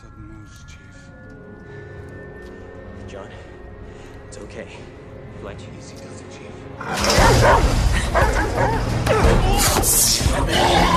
[0.00, 0.80] sudden moves, Chief.
[3.08, 3.28] John,
[4.26, 4.68] it's okay.
[5.40, 6.50] Blanche, easy does it, Chief.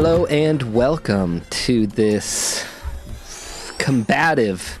[0.00, 2.64] Hello and welcome to this
[3.78, 4.78] combative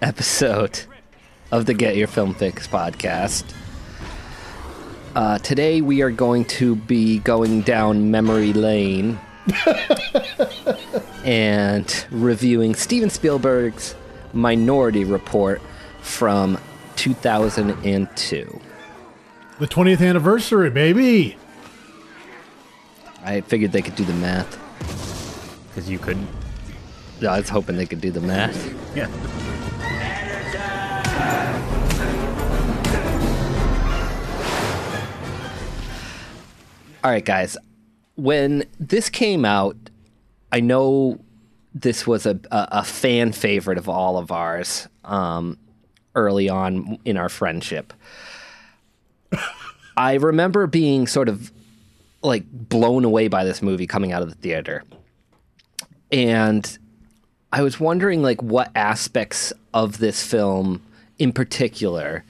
[0.00, 0.80] episode
[1.52, 3.44] of the Get Your Film Fix podcast.
[5.14, 9.20] Uh, today we are going to be going down memory lane
[11.26, 13.94] and reviewing Steven Spielberg's
[14.32, 15.60] Minority Report
[16.00, 16.56] from
[16.96, 18.60] 2002.
[19.58, 21.36] The 20th anniversary, baby.
[23.22, 24.58] I figured they could do the math.
[25.68, 26.28] because you couldn't.
[27.22, 28.74] I was hoping they could do the math.
[28.96, 29.06] Yeah.
[37.02, 37.56] All right, guys.
[38.16, 39.76] When this came out,
[40.52, 41.18] I know
[41.74, 45.56] this was a, a, a fan favorite of all of ours um,
[46.14, 47.92] early on in our friendship.
[49.96, 51.50] I remember being sort of
[52.22, 54.84] like blown away by this movie coming out of the theater.
[56.12, 56.78] And
[57.52, 60.82] I was wondering like what aspects of this film
[61.18, 62.24] in particular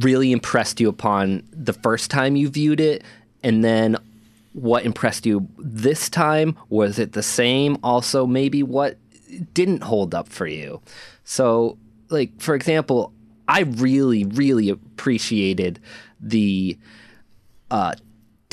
[0.00, 3.02] really impressed you upon the first time you viewed it
[3.42, 3.96] and then
[4.52, 6.56] what impressed you this time?
[6.68, 7.78] Was it the same?
[7.82, 8.96] Also maybe what
[9.54, 10.80] didn't hold up for you?
[11.24, 11.78] So
[12.10, 13.12] like for example
[13.46, 15.78] i really really appreciated
[16.20, 16.76] the
[17.70, 17.94] uh,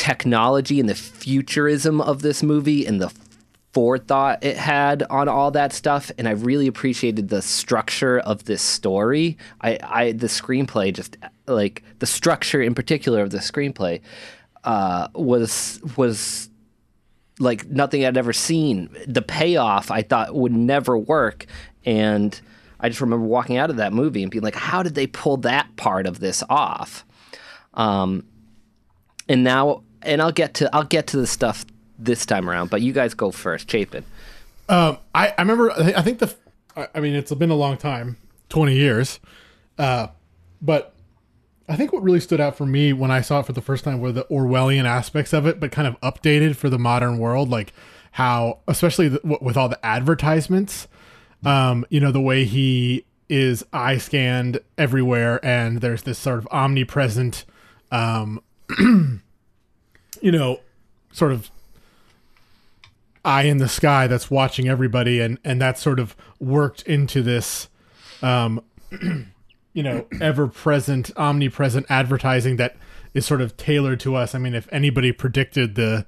[0.06, 3.12] technology and the futurism of this movie and the
[3.74, 8.62] forethought it had on all that stuff and i really appreciated the structure of this
[8.62, 9.36] story.
[9.62, 11.18] I i the screenplay just
[11.48, 14.02] like the structure in particular of the screenplay
[14.64, 16.52] uh was was
[17.40, 18.96] like nothing i'd ever seen.
[19.08, 21.48] The payoff i thought would never work
[21.84, 22.40] and
[22.80, 25.38] i just remember walking out of that movie and being like how did they pull
[25.38, 27.04] that part of this off?
[27.74, 28.24] Um
[29.28, 31.66] and now and i'll get to i'll get to the stuff
[32.00, 34.04] this time around but you guys go first chapin
[34.68, 35.72] Um, I, I remember.
[35.72, 36.34] I think the.
[36.76, 38.18] I- mean, it's been a long time,
[38.50, 39.20] twenty years,
[39.78, 40.08] uh,
[40.62, 40.94] but
[41.70, 43.84] I think what really stood out for me when I saw it for the first
[43.84, 47.50] time were the Orwellian aspects of it, but kind of updated for the modern world,
[47.50, 47.74] like
[48.14, 50.88] how, especially the, with all the advertisements,
[51.46, 56.48] um, you know, the way he is eye scanned everywhere, and there's this sort of
[56.52, 57.46] omnipresent,
[57.92, 58.42] um,
[60.26, 60.60] you know,
[61.12, 61.52] sort of
[63.24, 67.70] eye in the sky that's watching everybody and and that sort of worked into this
[68.22, 68.60] um
[69.74, 72.76] you know ever present omnipresent advertising that
[73.14, 74.34] is sort of tailored to us.
[74.34, 76.08] I mean if anybody predicted the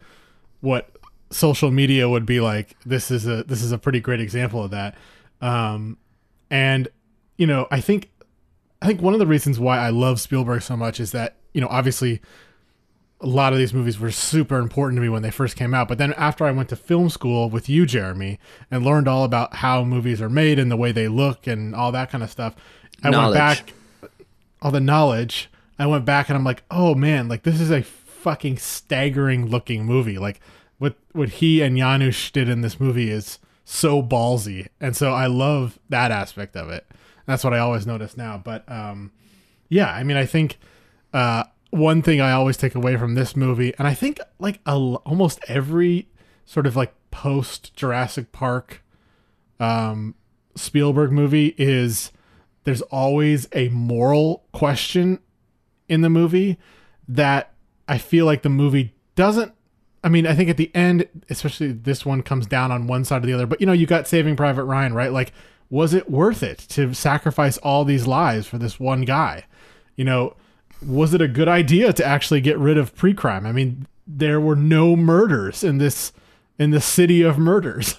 [0.61, 0.89] what
[1.29, 4.72] social media would be like this is a this is a pretty great example of
[4.72, 4.95] that.
[5.41, 5.99] Um
[6.49, 6.88] and
[7.38, 8.09] you know i think
[8.81, 11.61] i think one of the reasons why i love spielberg so much is that you
[11.61, 12.19] know obviously
[13.19, 15.88] a lot of these movies were super important to me when they first came out.
[15.88, 18.39] But then after I went to film school with you, Jeremy,
[18.69, 21.91] and learned all about how movies are made and the way they look and all
[21.91, 22.55] that kind of stuff,
[23.03, 23.35] I Knowledge.
[23.35, 23.73] went back,
[24.61, 25.50] all the knowledge.
[25.79, 29.85] I went back and I'm like, oh man, like this is a fucking staggering looking
[29.85, 30.17] movie.
[30.17, 30.39] Like
[30.78, 35.28] what what he and Janusz did in this movie is so ballsy, and so I
[35.28, 36.85] love that aspect of it.
[37.25, 38.38] That's what I always notice now.
[38.44, 39.11] But um,
[39.69, 40.57] yeah, I mean, I think
[41.13, 44.73] uh, one thing I always take away from this movie, and I think like a,
[44.75, 46.07] almost every
[46.45, 48.83] sort of like post Jurassic Park
[49.59, 50.16] um,
[50.55, 52.11] Spielberg movie, is
[52.63, 55.19] there's always a moral question
[55.89, 56.57] in the movie
[57.07, 57.53] that
[57.88, 59.53] I feel like the movie doesn't.
[60.03, 63.23] I mean, I think at the end, especially this one comes down on one side
[63.23, 65.11] or the other, but you know, you got Saving Private Ryan, right?
[65.11, 65.34] Like,
[65.70, 69.46] was it worth it to sacrifice all these lives for this one guy?
[69.96, 70.35] You know,
[70.85, 73.46] was it a good idea to actually get rid of pre-crime?
[73.46, 76.14] I mean, there were no murders in this
[76.59, 77.96] in the city of murders.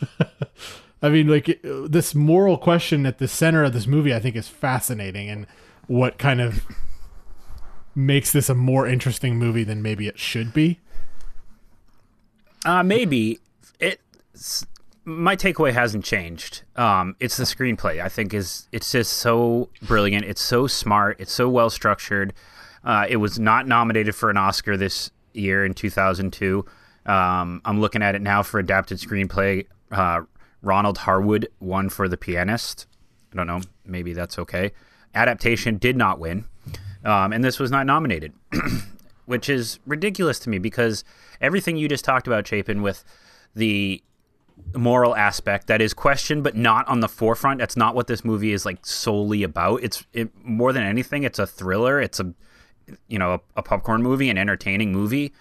[1.02, 4.48] I mean, like this moral question at the center of this movie, I think, is
[4.48, 5.46] fascinating and
[5.86, 6.64] what kind of
[7.94, 10.80] makes this a more interesting movie than maybe it should be.
[12.64, 13.38] Uh, maybe
[13.78, 14.00] it.
[15.04, 16.62] My takeaway hasn't changed.
[16.76, 18.02] Um, it's the screenplay.
[18.02, 20.24] I think is it's just so brilliant.
[20.24, 21.18] It's so smart.
[21.20, 22.34] It's so well structured.
[22.84, 26.64] Uh, it was not nominated for an Oscar this year in 2002.
[27.06, 29.66] Um, I'm looking at it now for adapted screenplay.
[29.90, 30.22] Uh,
[30.62, 32.86] Ronald Harwood won for The Pianist.
[33.32, 33.60] I don't know.
[33.84, 34.72] Maybe that's okay.
[35.14, 36.44] Adaptation did not win,
[37.04, 38.32] um, and this was not nominated,
[39.26, 41.02] which is ridiculous to me because
[41.40, 43.04] everything you just talked about, Chapin, with
[43.54, 44.02] the
[44.74, 48.52] moral aspect that is questioned but not on the forefront that's not what this movie
[48.52, 52.34] is like solely about it's it, more than anything it's a thriller it's a
[53.08, 55.32] you know a, a popcorn movie an entertaining movie.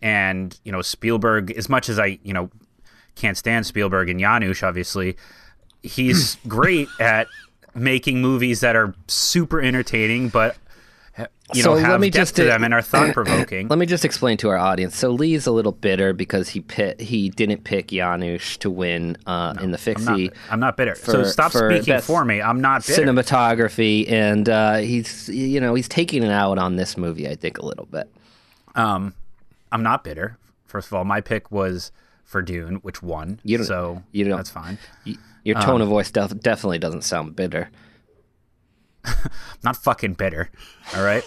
[0.00, 2.50] And you know Spielberg as much as I you know
[3.14, 5.16] can't stand Spielberg and Janusz obviously
[5.82, 7.28] he's great at
[7.74, 10.56] making movies that are super entertaining but
[11.54, 13.78] you So know let have me depth just, to them and are thought provoking Let
[13.78, 14.96] me just explain to our audience.
[14.96, 19.54] So Lee's a little bitter because he pit, he didn't pick Janusz to win uh,
[19.60, 22.60] in the I'm not, Fixie I'm not bitter so stop for speaking for me I'm
[22.60, 27.28] not bitter cinematography, and uh, he's you know he's taking it out on this movie.
[27.28, 28.10] I think a little bit.
[28.74, 29.14] Um,
[29.70, 30.38] I'm not bitter.
[30.66, 31.92] First of all, my pick was
[32.24, 33.40] for Dune, which won.
[33.44, 34.78] You don't- so you don't- that's fine.
[35.06, 37.68] Y- Your Um, tone of voice def- definitely doesn't sound bitter.
[39.62, 40.50] not fucking bitter.
[40.96, 41.24] All right.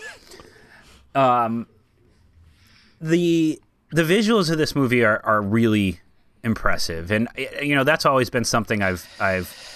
[1.15, 1.67] um,
[3.01, 3.61] the
[3.91, 5.99] the visuals of this movie are are really
[6.43, 7.27] impressive, and
[7.61, 9.75] you know that's always been something I've I've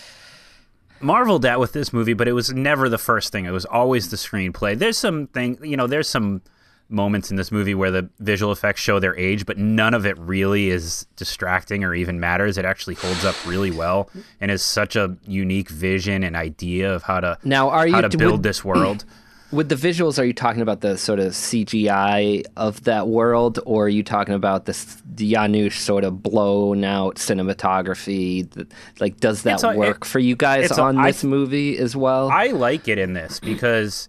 [1.01, 3.45] marveled at with this movie, but it was never the first thing.
[3.45, 4.77] It was always the screenplay.
[4.77, 6.41] There's some thing, you know, there's some
[6.89, 10.17] moments in this movie where the visual effects show their age, but none of it
[10.17, 12.57] really is distracting or even matters.
[12.57, 14.09] It actually holds up really well
[14.41, 18.01] and is such a unique vision and idea of how to Now, are you, how
[18.01, 19.05] to build would- this world.
[19.51, 23.85] With the visuals, are you talking about the sort of CGI of that world, or
[23.85, 28.69] are you talking about this the Janusz sort of blown out cinematography?
[28.99, 32.29] Like, does that work it- for you guys on I- this movie as well?
[32.29, 34.07] I like it in this because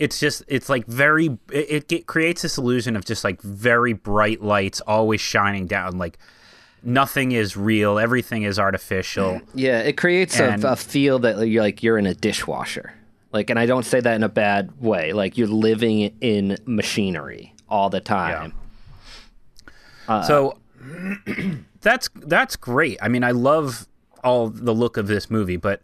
[0.00, 4.42] it's just it's like very it, it creates this illusion of just like very bright
[4.42, 6.18] lights always shining down like
[6.82, 11.62] nothing is real everything is artificial Yeah, it creates And- a, a feel that you're
[11.62, 12.94] like you're in a dishwasher.
[13.32, 15.12] Like, and I don't say that in a bad way.
[15.12, 18.52] Like you're living in machinery all the time.
[20.08, 20.14] Yeah.
[20.14, 20.58] Uh, so
[21.82, 23.86] that's that's great i mean i love
[24.24, 25.82] all the look of this movie but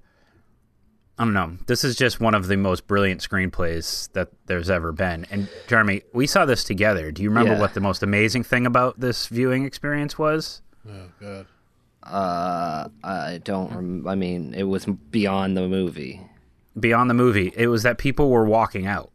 [1.19, 4.93] i don't know this is just one of the most brilliant screenplays that there's ever
[4.93, 7.61] been and jeremy we saw this together do you remember Yeah.
[7.61, 11.47] what the most amazing thing about this viewing experience was Oh god.
[12.03, 13.73] Uh, I don't.
[13.75, 16.21] Rem- I mean, it was beyond the movie.
[16.79, 19.11] beyond the movie, it was that people were walking out,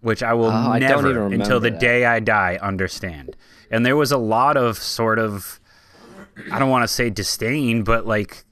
[0.00, 1.78] which I will Oh, I don't never, even until the that.
[1.78, 3.36] day I die, understand.
[3.70, 5.60] And there was a lot of sort of,
[6.50, 8.44] I don't want to say disdain, but like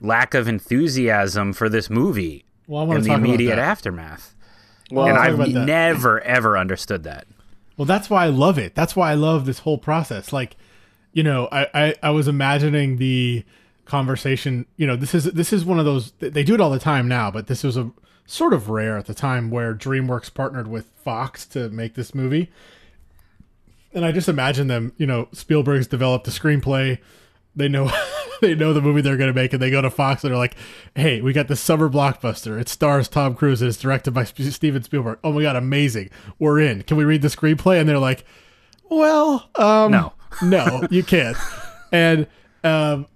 [0.00, 4.34] lack of enthusiasm for this movie Well, in the immediate aftermath.
[4.90, 7.26] Well, and I've never, ever understood that.
[7.76, 8.74] Well, that's why I love it.
[8.74, 10.32] That's why I love this whole process.
[10.32, 10.56] Like,
[11.12, 13.44] you know, I, I, I was imagining the
[13.84, 14.66] conversation.
[14.76, 16.12] You know, this is this is one of those.
[16.18, 17.90] They do it all the time now, but this was a
[18.26, 22.50] sort of rare at the time where DreamWorks partnered with Fox to make this movie.
[23.94, 24.92] And I just imagine them.
[24.96, 26.98] You know, Spielberg's developed the screenplay.
[27.56, 27.90] They know
[28.40, 30.38] they know the movie they're going to make, and they go to Fox and they're
[30.38, 30.56] like,
[30.94, 32.60] "Hey, we got this summer blockbuster.
[32.60, 35.18] It stars Tom Cruise and it's directed by Steven Spielberg.
[35.24, 36.10] Oh my god, amazing!
[36.38, 36.82] We're in.
[36.82, 38.24] Can we read the screenplay?" And they're like,
[38.88, 40.12] "Well, um, No.
[40.42, 41.36] no, you can't."
[41.92, 42.26] and
[42.64, 43.06] um,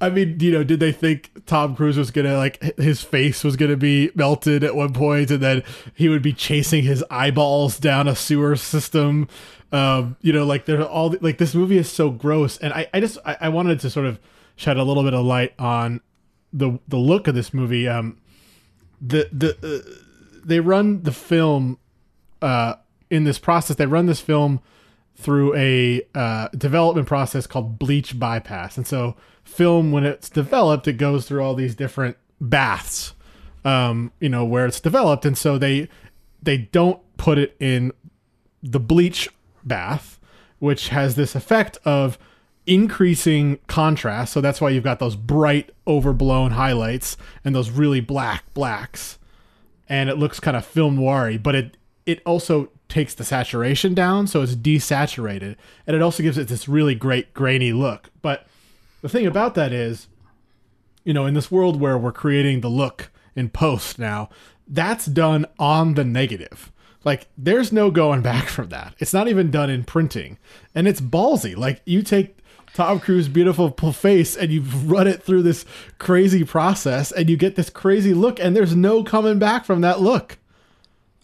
[0.00, 3.56] I mean, you know, did they think Tom Cruise was gonna like his face was
[3.56, 5.62] gonna be melted at one point, and then
[5.94, 9.28] he would be chasing his eyeballs down a sewer system?
[9.72, 13.00] Um, you know, like they're all like this movie is so gross, and I, I
[13.00, 14.20] just I, I wanted to sort of
[14.56, 16.00] shed a little bit of light on
[16.52, 17.86] the the look of this movie.
[17.86, 18.18] Um,
[19.00, 20.00] the the uh,
[20.44, 21.78] they run the film
[22.42, 22.74] uh
[23.10, 23.76] in this process.
[23.76, 24.60] They run this film
[25.16, 28.76] through a uh, development process called bleach bypass.
[28.76, 33.14] And so, film when it's developed, it goes through all these different baths,
[33.64, 35.24] um, you know, where it's developed.
[35.24, 35.88] And so they
[36.42, 37.92] they don't put it in
[38.62, 39.28] the bleach
[39.64, 40.20] bath,
[40.58, 42.18] which has this effect of
[42.66, 44.32] increasing contrast.
[44.32, 49.18] So that's why you've got those bright, overblown highlights and those really black blacks
[49.88, 54.26] and it looks kind of film noiry, but it it also takes the saturation down,
[54.26, 55.56] so it's desaturated,
[55.86, 58.10] and it also gives it this really great grainy look.
[58.22, 58.46] But
[59.02, 60.06] the thing about that is,
[61.04, 64.28] you know, in this world where we're creating the look in post now,
[64.68, 66.70] that's done on the negative.
[67.04, 68.94] Like there's no going back from that.
[68.98, 70.38] It's not even done in printing,
[70.74, 71.56] and it's ballsy.
[71.56, 72.38] Like you take
[72.76, 75.64] Tom Cruise's beautiful face and you run it through this
[75.98, 80.00] crazy process, and you get this crazy look, and there's no coming back from that
[80.00, 80.36] look.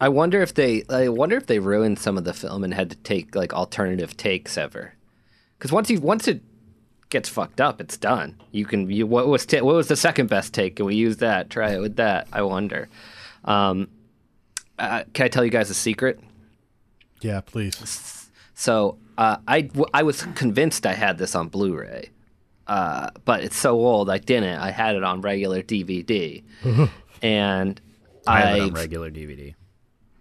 [0.01, 0.83] I wonder if they.
[0.89, 4.17] I wonder if they ruined some of the film and had to take like alternative
[4.17, 4.95] takes ever.
[5.59, 6.43] because once you once it
[7.11, 8.41] gets fucked up, it's done.
[8.51, 10.77] You can you what was t- what was the second best take?
[10.77, 11.51] Can we use that?
[11.51, 12.27] Try it with that.
[12.33, 12.89] I wonder.
[13.45, 13.89] Um,
[14.79, 16.19] uh, can I tell you guys a secret?
[17.21, 18.29] Yeah, please.
[18.55, 22.11] So uh, I I was convinced I had this on Blu-ray,
[22.67, 24.59] uh, but it's so old I didn't.
[24.59, 26.43] I had it on regular DVD,
[27.23, 27.81] and
[28.27, 29.55] I have it on regular DVD.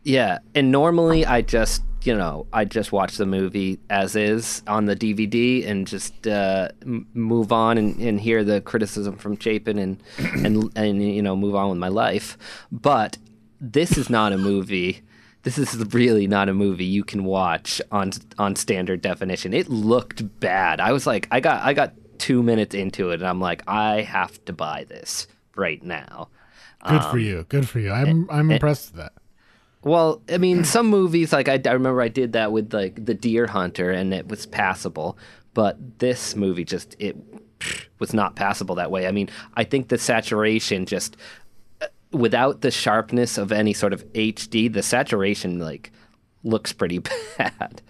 [0.04, 4.86] yeah, and normally I just you know I just watch the movie as is on
[4.86, 9.78] the DVD and just uh, m- move on and, and hear the criticism from Chapin
[9.78, 12.38] and and and you know move on with my life.
[12.72, 13.18] But
[13.60, 15.02] this is not a movie.
[15.44, 19.54] This is really not a movie you can watch on on standard definition.
[19.54, 20.80] It looked bad.
[20.80, 24.02] I was like, I got I got two minutes into it, and I'm like, I
[24.02, 26.30] have to buy this right now.
[26.88, 27.46] Good for um, you.
[27.50, 27.92] Good for you.
[27.92, 29.14] I'm I'm impressed with that.
[29.84, 33.16] Well, I mean, some movies like I, I remember I did that with like the
[33.16, 35.18] Deer Hunter, and it was passable.
[35.54, 37.18] But this movie just it
[38.00, 39.08] was not passable that way.
[39.08, 41.18] I mean, I think the saturation just
[42.12, 45.92] without the sharpness of any sort of HD, the saturation like
[46.44, 47.00] looks pretty
[47.38, 47.82] bad.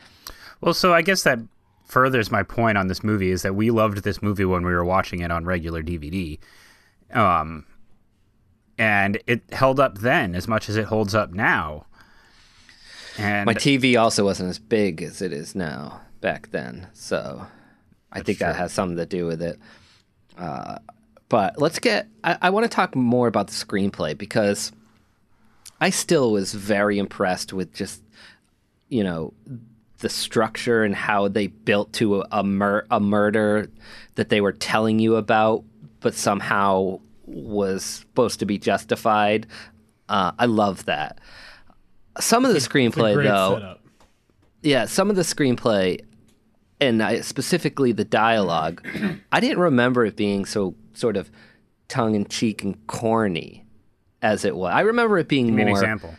[0.61, 1.39] Well, so I guess that
[1.85, 4.85] furthers my point on this movie is that we loved this movie when we were
[4.85, 6.39] watching it on regular DVD.
[7.11, 7.65] Um,
[8.77, 11.85] and it held up then as much as it holds up now.
[13.17, 17.45] And My TV also wasn't as big as it is now back then, so
[18.11, 19.59] I think that has something to do with it.
[20.37, 20.77] Uh,
[21.31, 22.07] but let's get.
[22.25, 24.71] I, I want to talk more about the screenplay because
[25.79, 28.03] I still was very impressed with just
[28.89, 29.33] you know
[29.99, 33.69] the structure and how they built to a, a, mur- a murder
[34.15, 35.63] that they were telling you about,
[36.01, 39.47] but somehow was supposed to be justified.
[40.09, 41.19] Uh, I love that.
[42.19, 43.81] Some of the It's screenplay, though, setup.
[44.63, 46.01] yeah, some of the screenplay,
[46.81, 48.85] and I, specifically the dialogue,
[49.31, 51.31] I didn't remember it being so sort of
[51.87, 53.65] tongue in cheek and corny
[54.21, 54.71] as it was.
[54.73, 56.13] I remember it being give me an example.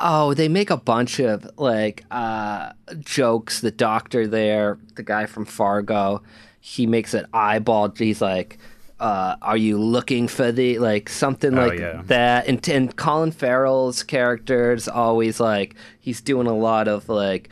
[0.00, 3.60] Oh, they make a bunch of like uh, jokes.
[3.60, 6.22] The doctor there, the guy from Fargo,
[6.60, 7.90] he makes an eyeball.
[7.96, 8.58] He's like,
[9.00, 12.02] uh, "Are you looking for the like something Oh, like yeah.
[12.04, 17.48] that?" And and Colin Farrell's character is always like he's doing a lot of like,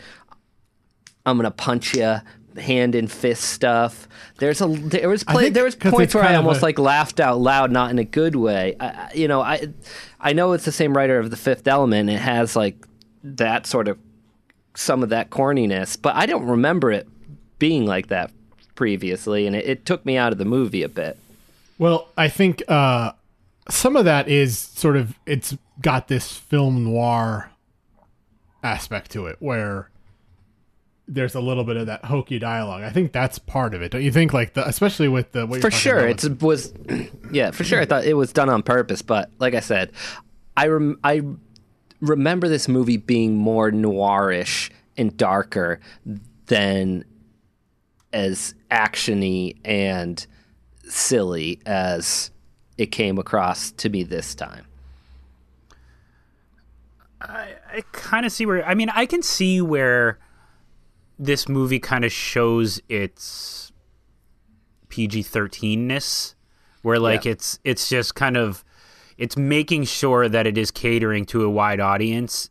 [1.27, 2.19] "I'm gonna punch you."
[2.59, 4.09] Hand and fist stuff.
[4.39, 7.19] There's a there was play, think there was points where i almost a- like laughed
[7.21, 8.77] out loud not in a good way.
[8.79, 9.67] I, I- you know i
[10.21, 12.09] i know it's the same writer of the fifth element.
[12.11, 12.77] It has like
[13.25, 13.99] that sort of
[14.75, 17.09] some of that corniness but i don't remember it
[17.59, 18.31] being like that
[18.77, 21.19] previously and it, it took me out of the movie a bit.
[21.79, 23.11] Well, I think uh,
[23.69, 27.51] some of that is sort of it's got this film noir
[28.63, 29.91] aspect to it where
[31.11, 32.83] there's a little bit of that hokey dialogue.
[32.83, 33.91] I think that's part of it.
[33.93, 34.33] Don't you think?
[34.35, 36.75] Like the especially with the what you're for sure about it's with- was
[37.33, 39.93] yeah for sure i thought it was done on purpose but like i said
[40.57, 41.23] i rem- i
[42.01, 45.81] remember this movie being more noirish and darker
[46.47, 47.05] than
[48.13, 50.27] as actiony and
[50.85, 52.31] silly as
[52.79, 54.65] it came across to me this time
[57.21, 60.19] I, I kind of see where I mean I can see where
[61.19, 63.73] this movie kind of shows its
[64.89, 66.35] PG 13ness,
[66.83, 67.33] where like Yeah.
[67.33, 68.65] it's it's just kind of
[69.17, 72.51] it's making sure that it is catering to a wide audience,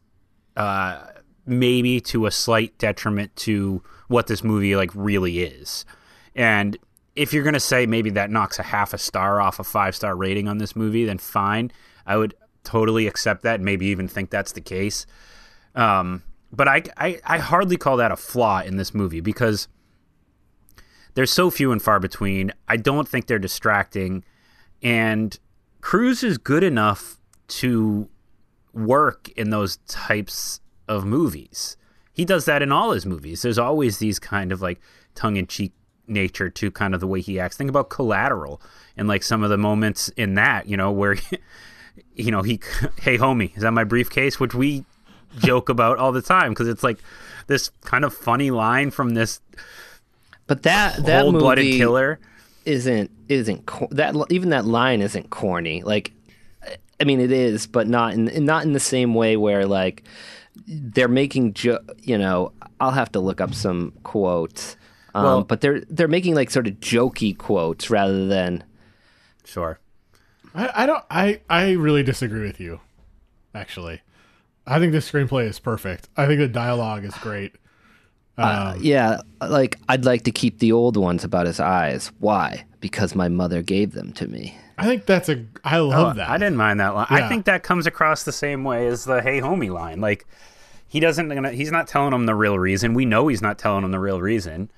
[0.55, 1.00] uh,
[1.45, 5.86] maybe to a slight detriment to what this movie like really is,
[6.36, 6.77] and
[7.15, 10.15] if you're gonna say maybe that knocks a half a star off a five star
[10.15, 11.71] rating on this movie, then fine.
[12.05, 15.05] I would totally accept that, maybe even think that's the case.
[15.74, 16.21] Um,
[16.51, 19.68] but I, I, I hardly call that a flaw in this movie because
[21.13, 22.51] they're so few and far between.
[22.68, 24.24] I don't think they're distracting,
[24.82, 25.38] and
[25.82, 28.10] Cruise is good enough to
[28.74, 31.77] work in those types of movies.
[32.13, 33.42] He does that in all his movies.
[33.42, 34.80] There's always these kind of like
[35.16, 35.74] tongue in cheek
[36.08, 37.58] nature to kind of the way he acts.
[37.58, 38.62] Think about Collateral
[38.96, 41.38] and like some of the moments in that, you know, where He,
[42.16, 42.60] you know, he
[43.01, 44.86] hey homie, is that my briefcase which we
[45.39, 47.00] joke about all the time because it's like
[47.48, 49.39] this kind of funny line from this
[50.48, 52.19] but that that cold-blooded movie killer.
[52.65, 55.84] isn't isn't cor- that even that line isn't corny.
[55.84, 56.13] Like,
[57.00, 60.03] I mean, it is, but not in not in the same way where like
[60.67, 62.53] they're making jo- you know.
[62.79, 64.77] I'll have to look up some quotes,
[65.15, 68.63] um, Well- but they're they're making like sort of jokey quotes rather than
[69.43, 69.79] Sure.
[70.55, 71.03] I, I don't.
[71.10, 72.79] I I really disagree with you.
[73.55, 74.01] Actually,
[74.67, 76.09] I think the screenplay is perfect.
[76.17, 77.55] I think the dialogue is great.
[78.38, 82.12] Uh, yeah, like I'd like to keep the old ones about his eyes.
[82.19, 82.65] Why?
[82.81, 84.55] Because my mother gave them to me.
[84.77, 85.43] I think that's a.
[85.63, 86.29] I love that.
[86.29, 87.07] Oh, I didn't mind that line.
[87.09, 87.25] Yeah.
[87.25, 90.01] I think that comes across the same way as the "Hey homie" line.
[90.01, 90.27] Like
[90.88, 91.29] he doesn't.
[91.29, 92.93] gonna- He's not telling him the real reason.
[92.93, 94.69] We know he's not telling him the real reason.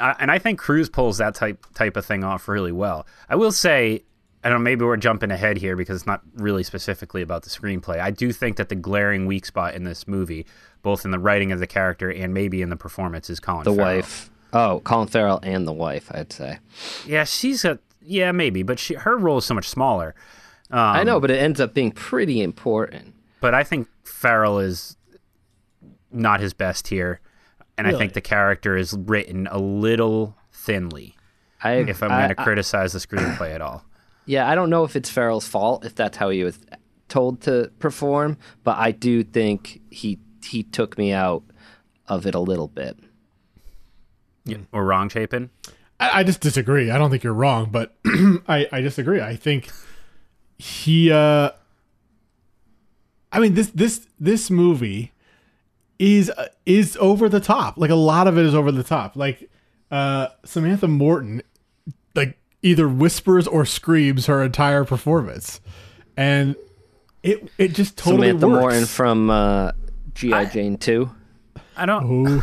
[0.00, 3.06] I, and I think Cruise pulls that type type of thing off really well.
[3.28, 4.04] I will say,
[4.44, 4.62] I don't know.
[4.64, 7.98] Maybe we're jumping ahead here because it's not really specifically about the screenplay.
[7.98, 10.44] I do think that the glaring weak spot in this movie,
[10.82, 13.64] both in the writing of the character and maybe in the performance, is Colin.
[13.64, 13.96] The Farrell.
[13.96, 14.30] wife.
[14.52, 16.58] Oh, Colin Farrell and the wife, I'd say.
[17.06, 20.14] Yeah, she's a yeah maybe, but she, her role is so much smaller.
[20.70, 23.14] Um, I know, but it ends up being pretty important.
[23.40, 24.96] but I think Farrell is
[26.12, 27.20] not his best here,
[27.78, 31.16] and I think the character is written a little thinly.
[31.62, 33.84] I, If I'm going to criticize the screenplay at all,
[34.26, 36.58] yeah, I don't know if it's Farrell's fault if that's how he was
[37.08, 41.42] told to perform, but I do think he he took me out
[42.08, 42.98] of it a little bit.
[44.44, 44.58] Yeah.
[44.72, 45.50] or wrong, Chapin.
[45.98, 46.90] I, I just disagree.
[46.90, 49.20] I don't think you're wrong, but I, I disagree.
[49.20, 49.70] I think
[50.58, 51.10] he.
[51.10, 51.50] uh
[53.32, 55.12] I mean this this this movie
[55.98, 57.76] is uh, is over the top.
[57.78, 59.16] Like a lot of it is over the top.
[59.16, 59.50] Like
[59.90, 61.42] uh Samantha Morton,
[62.14, 65.60] like either whispers or screams her entire performance,
[66.16, 66.56] and
[67.22, 68.60] it it just totally Samantha works.
[68.60, 69.72] Morton from uh,
[70.14, 71.10] GI Jane Two.
[71.76, 72.42] I don't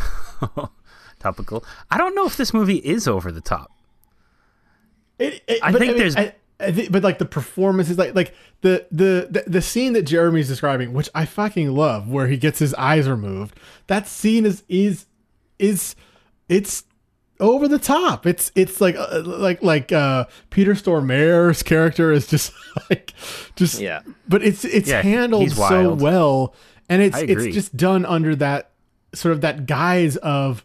[1.18, 1.64] topical.
[1.90, 3.70] I don't know if this movie is over the top.
[5.18, 8.34] It, it, I but, think mean, there's- I, I but like the performances, like like
[8.60, 12.60] the, the the the scene that Jeremy's describing, which I fucking love, where he gets
[12.60, 13.58] his eyes removed.
[13.88, 15.06] That scene is is
[15.58, 15.96] is
[16.48, 16.84] it's
[17.42, 18.24] over the top.
[18.26, 22.52] It's it's like uh, like like uh Peter Stormare's character is just
[22.90, 23.12] like
[23.56, 24.00] just Yeah.
[24.28, 26.54] but it's it's Yeah, handled so well,
[26.88, 28.70] and it's it's just done under that
[29.14, 30.64] sort of that guise of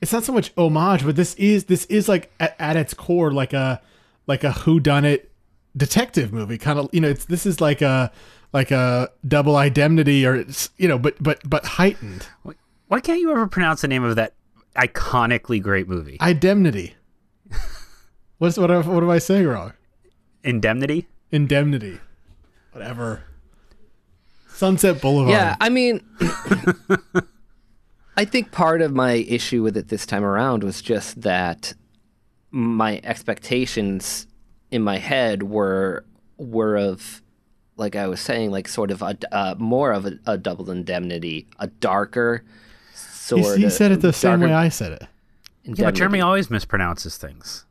[0.00, 3.30] it's not so much homage, but this is this is like at, at its core
[3.30, 3.80] like a
[4.26, 5.30] like a who done it
[5.76, 8.10] detective movie kind of you know it's this is like a
[8.52, 12.26] like a double indemnity or it's you know but but but heightened
[12.88, 14.32] Why can't you ever pronounce the name of that
[14.78, 16.16] iconically great movie?
[16.20, 16.94] indemnity.
[18.38, 19.72] What's what am- what am I saying wrong?
[20.44, 21.08] Indemnity.
[21.32, 21.98] Indemnity,
[22.72, 23.24] whatever.
[24.48, 25.32] Sunset Boulevard.
[25.32, 26.00] Yeah, I mean,
[28.16, 31.74] I think part of my issue with it this time around was just that
[32.50, 34.26] my expectations
[34.70, 36.04] in my head were
[36.36, 37.22] were of
[37.76, 41.46] like I was saying, like sort of a uh, more of a, a double indemnity,
[41.58, 42.44] a darker
[43.36, 45.06] he, he said it the same way I said it.
[45.64, 47.66] Yeah, but Jeremy always mispronounces things.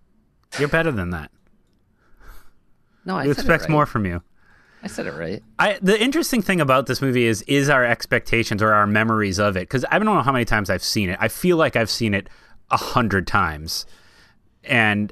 [0.59, 1.31] You're better than that.
[3.05, 3.71] No, I He said it expects right.
[3.71, 4.21] more from you.
[4.83, 5.41] I said it right.
[5.57, 9.57] I, the interesting thing about this movie is is our expectations or our memories of
[9.57, 11.17] it because I don't know how many times I've seen it.
[11.19, 12.29] I feel like I've seen it
[12.69, 13.85] a hundred times,
[14.63, 15.11] and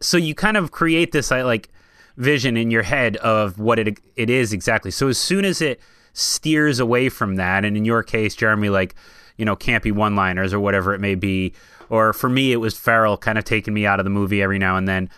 [0.00, 1.70] so you kind of create this uh, like
[2.16, 4.90] vision in your head of what it it is exactly.
[4.90, 5.80] So as soon as it
[6.12, 8.94] steers away from that, and in your case, Jeremy, like
[9.36, 11.52] you know, campy one liners or whatever it may be,
[11.88, 14.58] or for me, it was Farrell kind of taking me out of the movie every
[14.58, 15.10] now and then.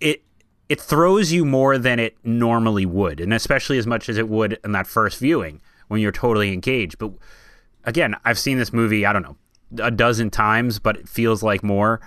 [0.00, 0.22] It
[0.68, 4.58] it throws you more than it normally would, and especially as much as it would
[4.64, 6.98] in that first viewing when you're totally engaged.
[6.98, 7.12] But
[7.84, 9.36] again, I've seen this movie, I don't know,
[9.82, 12.00] a dozen times, but it feels like more.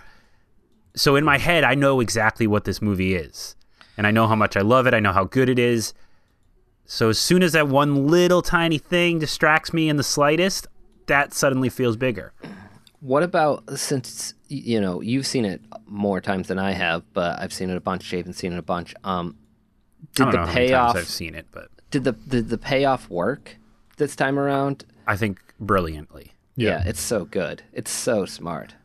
[0.95, 3.55] So in my head, I know exactly what this movie is,
[3.97, 4.93] and I know how much I love it.
[4.93, 5.93] I know how good it is.
[6.85, 10.67] So as soon as that one little tiny thing distracts me in the slightest,
[11.07, 12.33] that suddenly feels bigger.
[12.99, 17.53] What about since you know you've seen it more times than I have, but I've
[17.53, 18.03] seen it a bunch.
[18.03, 18.95] Chapin's seen it a bunch.
[19.03, 19.37] Um,
[20.15, 20.93] did I don't the know how many payoff?
[20.93, 23.57] times I've seen it, but Did the did the payoff work
[23.97, 24.85] this time around?
[25.07, 26.31] I think brilliantly.
[26.55, 26.83] Yeah.
[26.85, 27.63] it's so good.
[27.73, 28.75] It's so smart.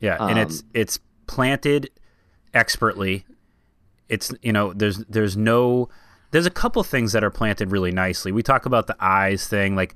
[0.00, 1.90] Yeah, and it's Um, it's planted
[2.52, 3.24] expertly.
[4.08, 5.88] It's you know there's there's no
[6.30, 8.32] there's a couple things that are planted really nicely.
[8.32, 9.94] We talk about the eyes thing, like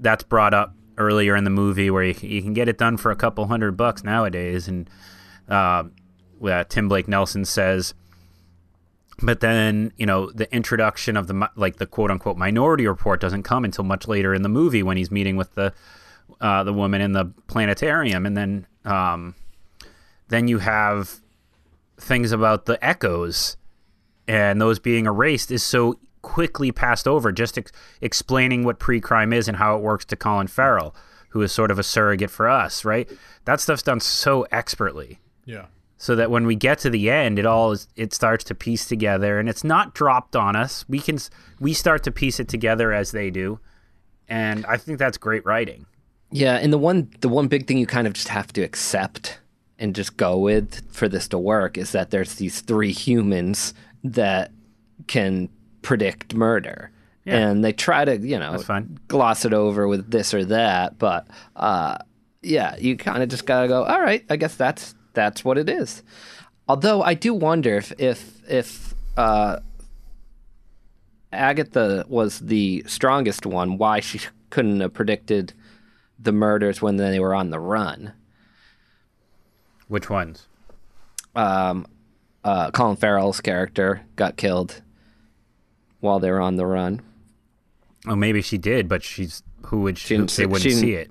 [0.00, 3.10] that's brought up earlier in the movie where you, you can get it done for
[3.10, 4.88] a couple hundred bucks nowadays, and
[5.48, 5.84] uh,
[6.42, 7.94] yeah, Tim Blake Nelson says.
[9.22, 13.42] But then you know the introduction of the like the quote unquote Minority Report doesn't
[13.42, 15.74] come until much later in the movie when he's meeting with the
[16.40, 19.34] uh, the woman in the planetarium, and then um,
[20.28, 21.20] then you have
[21.98, 23.58] things about the echoes
[24.30, 29.48] and those being erased is so quickly passed over, just ex- explaining what pre-crime is
[29.48, 30.94] and how it works to Colin Farrell,
[31.30, 33.08] who is sort of a surrogate for us, right?
[33.44, 35.66] That stuff's done so expertly Yeah.
[35.96, 38.86] so that when we get to the end it all is it starts to piece
[38.86, 41.18] together and it's not dropped on us we can
[41.58, 43.58] we start to piece it together as they do
[44.28, 45.86] and I think that's great writing.
[46.30, 49.40] Yeah, and the one the one big thing you kind of just have to accept
[49.78, 54.52] and just go with for this to work is that there's these three humans that
[55.08, 55.48] can
[55.82, 56.90] predict murder.
[57.24, 57.36] Yeah.
[57.36, 58.62] And they try to, you know,
[59.08, 61.98] gloss it over with this or that, but uh
[62.42, 65.58] yeah, you kind of just got to go, all right, I guess that's that's what
[65.58, 66.02] it is.
[66.68, 69.60] Although I do wonder if if if uh
[71.32, 75.52] Agatha was the strongest one, why she couldn't have predicted
[76.18, 78.12] the murders when they were on the run.
[79.88, 80.46] Which ones?
[81.34, 81.86] Um,
[82.44, 84.82] uh, Colin Farrell's character got killed
[86.00, 87.00] while they were on the run.
[88.06, 90.80] Oh, maybe she did, but she's who would she, didn't they see- wouldn't she didn't-
[90.82, 91.10] see it.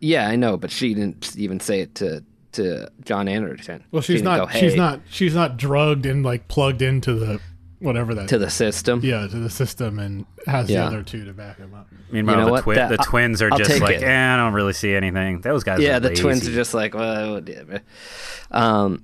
[0.00, 3.82] Yeah, I know, but she didn't even say it to to John Anderton.
[3.90, 4.52] Well, she's didn't not.
[4.52, 5.00] go, She's not.
[5.10, 7.40] She's not drugged and like plugged into the
[7.80, 8.28] whatever that.
[8.28, 9.00] to the system.
[9.02, 10.82] yeah, to the system and has Yeah.
[10.82, 11.88] the other two to back him up.
[12.12, 14.02] Meanwhile, You know the, twi- That- the I- twins are I'll just take like, it.
[14.04, 15.40] eh, I don't really see anything.
[15.40, 15.80] Those guys.
[15.80, 17.80] yeah, are the twins are just like, well, whatever.
[18.50, 19.02] Um,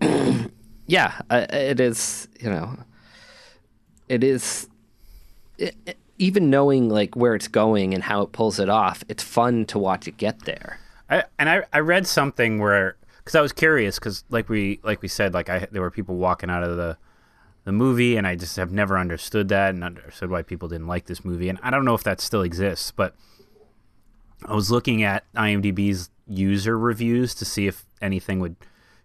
[0.86, 2.28] yeah, it is.
[2.40, 2.76] You know,
[4.10, 4.68] it is.
[5.56, 9.22] It, it- even knowing like where it's going and how it pulls it off, it's
[9.22, 10.78] fun to watch it get there.
[11.08, 15.00] I, and I, I read something where because I was curious because like we like
[15.00, 16.98] we said like I there were people walking out of the
[17.64, 21.06] the movie and I just have never understood that and understood why people didn't like
[21.06, 23.14] this movie and I don't know if that still exists but
[24.46, 28.56] I was looking at IMDb's user reviews to see if anything would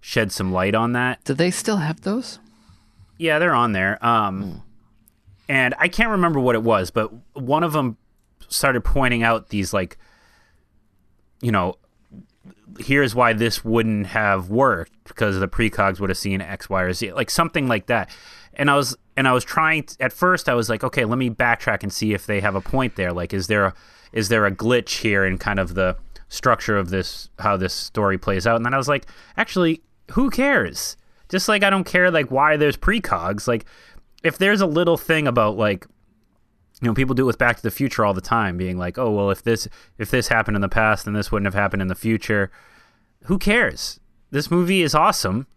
[0.01, 2.39] shed some light on that Do they still have those?
[3.17, 4.03] yeah, they're on there.
[4.05, 4.63] Um,
[5.47, 7.97] and I can't remember what it was, but one of them
[8.47, 9.97] started pointing out these like,
[11.41, 11.77] you know,
[12.79, 16.93] here's why this wouldn't have worked because the precogs would have seen X, Y, or
[16.93, 18.09] Z, like something like that.
[18.53, 21.17] And I was and I was trying to, at first I was like, okay, let
[21.17, 23.11] me backtrack and see if they have a point there.
[23.11, 23.73] Like, is there a
[24.11, 25.97] is there a glitch here in kind of the
[26.29, 28.55] structure of this how this story plays out?
[28.55, 29.05] And then I was like,
[29.37, 29.81] actually,
[30.11, 30.97] who cares?
[31.29, 33.47] Just like I don't care like why there's precogs.
[33.47, 33.65] Like
[34.25, 35.85] if there's a little thing about like
[36.81, 38.97] you know people do it with back to the future all the time being like
[38.97, 41.81] oh well if this if this happened in the past then this wouldn't have happened
[41.81, 42.51] in the future
[43.25, 43.99] who cares
[44.31, 45.47] this movie is awesome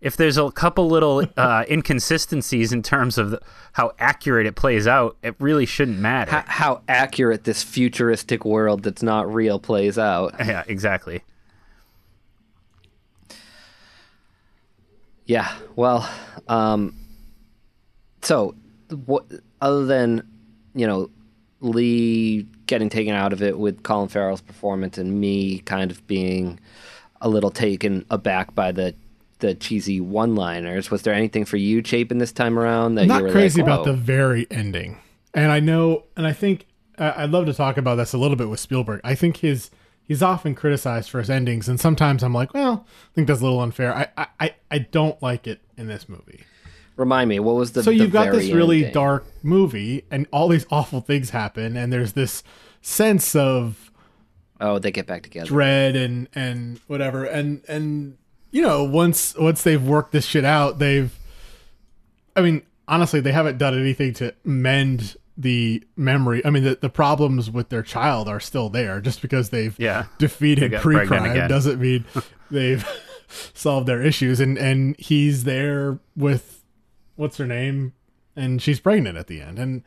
[0.00, 3.40] if there's a couple little uh, inconsistencies in terms of the,
[3.72, 8.82] how accurate it plays out it really shouldn't matter How, how accurate this futuristic world
[8.82, 10.34] that's not real plays out.
[10.38, 11.22] yeah exactly
[15.28, 15.54] Yeah.
[15.76, 16.08] Well,
[16.48, 16.94] um,
[18.22, 18.54] so
[19.04, 19.26] what
[19.60, 20.26] other than
[20.74, 21.10] you know
[21.60, 26.60] Lee getting taken out of it with Colin Farrell's performance and me kind of being
[27.20, 28.94] a little taken aback by the
[29.40, 33.14] the cheesy one-liners, was there anything for you, Chapin, this time around that I'm you
[33.14, 34.98] not were crazy like, about the very ending,
[35.32, 36.66] and I know, and I think
[36.98, 39.00] I I'd love to talk about this a little bit with Spielberg.
[39.04, 39.70] I think his
[40.02, 43.44] he's often criticized for his endings, and sometimes I'm like, well, I think that's a
[43.44, 43.94] little unfair.
[43.94, 46.44] I, I, I don't like it in this movie.
[46.98, 48.92] Remind me, what was the So you've got this really ending?
[48.92, 52.42] dark movie, and all these awful things happen, and there's this
[52.82, 53.90] sense of
[54.60, 55.46] Oh, they get back together.
[55.46, 58.18] dread and and whatever and and
[58.50, 61.16] you know once once they've worked this shit out they've
[62.34, 66.88] i mean honestly they haven't done anything to mend the memory i mean the, the
[66.88, 70.06] problems with their child are still there just because they've Yeah.
[70.18, 71.48] defeated got pregnant pre-crime again.
[71.48, 72.04] doesn't mean
[72.50, 72.84] they've
[73.54, 76.57] solved their issues and and he's there with
[77.18, 77.92] what's her name
[78.34, 79.82] and she's pregnant at the end and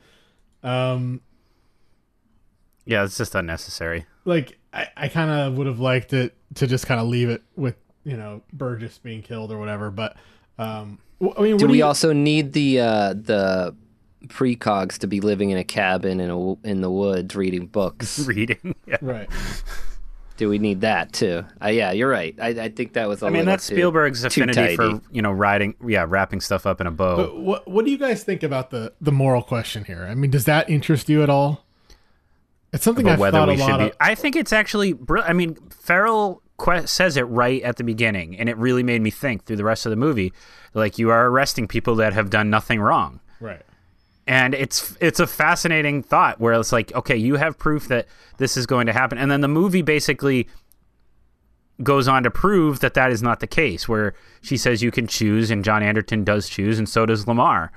[0.64, 1.22] um
[2.86, 6.86] yeah it's just unnecessary like I, I kind of would have liked it to just
[6.88, 9.92] kind of leave it with you know Burgess being killed or whatever.
[9.92, 10.16] But
[10.58, 13.76] um, w- I mean, Do what we you, also need the uh, the
[14.28, 18.20] precogs to be living in a cabin in a, in the woods reading books?
[18.28, 18.98] reading yeah.
[19.02, 19.30] right?
[20.42, 21.46] Do we need that too?
[21.64, 22.34] Uh, yeah, you're right.
[22.42, 23.22] I, I think that was.
[23.22, 26.88] I I mean that's Spielberg's affinity for you know writing yeah wrapping stuff up in
[26.88, 30.04] a bow But what what do you guys think about the the moral question here?
[30.10, 31.64] I mean, does that interest you at all?
[32.74, 33.86] It's something about I've whether thought we a should lot be.
[33.86, 33.96] of.
[34.00, 34.94] I think it's actually.
[34.94, 39.04] br- I mean, Farrell que- says it right at the beginning, and it really made
[39.04, 40.34] me think through the rest of the movie.
[40.74, 43.22] Like you are arresting people that have done nothing wrong, Right.
[44.32, 48.56] And it's it's a fascinating thought where it's like, okay, you have proof that this
[48.56, 50.48] is going to happen, and then the movie basically
[51.84, 53.90] goes on to prove that that is not the case.
[53.90, 57.72] Where she says you can choose, and John Anderton does choose, and so does Lamar,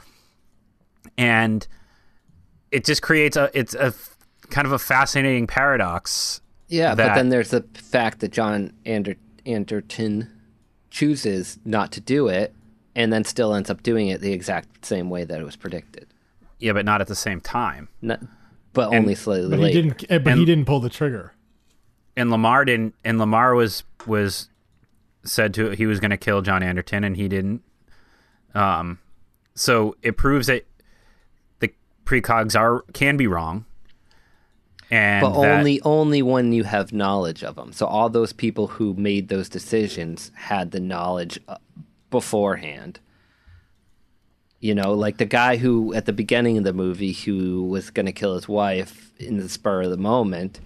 [1.18, 1.66] and
[2.70, 3.92] it just creates a it's a
[4.50, 9.16] kind of a fascinating paradox Yeah, that- but then there's the fact that John Ander-
[9.46, 10.30] Anderton
[10.90, 12.54] chooses not to do it,
[12.94, 16.06] and then still ends up doing it the exact same way that it was predicted.
[16.58, 17.88] Yeah, but not at the same time.
[18.00, 18.20] Not,
[18.72, 19.74] but only slightly But late.
[19.74, 20.04] he didn't.
[20.10, 21.32] eh, But he didn't pull the trigger.
[22.16, 22.94] and Lamar didn't.
[23.04, 24.48] And Lamar was was
[25.24, 27.62] said to he was going to kill John Anderton, and he didn't.
[28.54, 28.98] Um,
[29.54, 30.66] so it proves that
[31.60, 31.72] the
[32.04, 33.64] precogs are can be wrong,
[34.90, 37.72] and but that- only only when you have knowledge of them.
[37.72, 41.56] So all those people who made those decisions had the knowledge uh,
[42.10, 43.00] beforehand.
[44.64, 48.07] You know, like the guy who at the beginning of the movie who was going
[48.07, 50.59] to kill his wife in the spur of the moment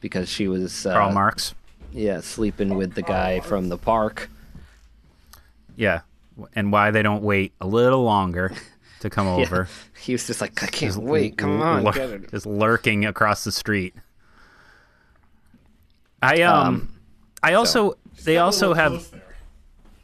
[0.00, 1.54] because she was uh, Karl Marx.
[1.92, 4.28] yeah sleeping with the guy from the park.
[5.76, 6.00] Yeah,
[6.56, 8.52] and why they don't wait a little longer
[8.98, 9.44] to come Yeah.
[9.44, 9.68] over.
[10.02, 11.38] He was just like, I can't wait.
[11.38, 13.94] Come on, Lur- get it." just lurking across the street.
[16.20, 16.88] I um, Um,
[17.44, 19.06] I also they also have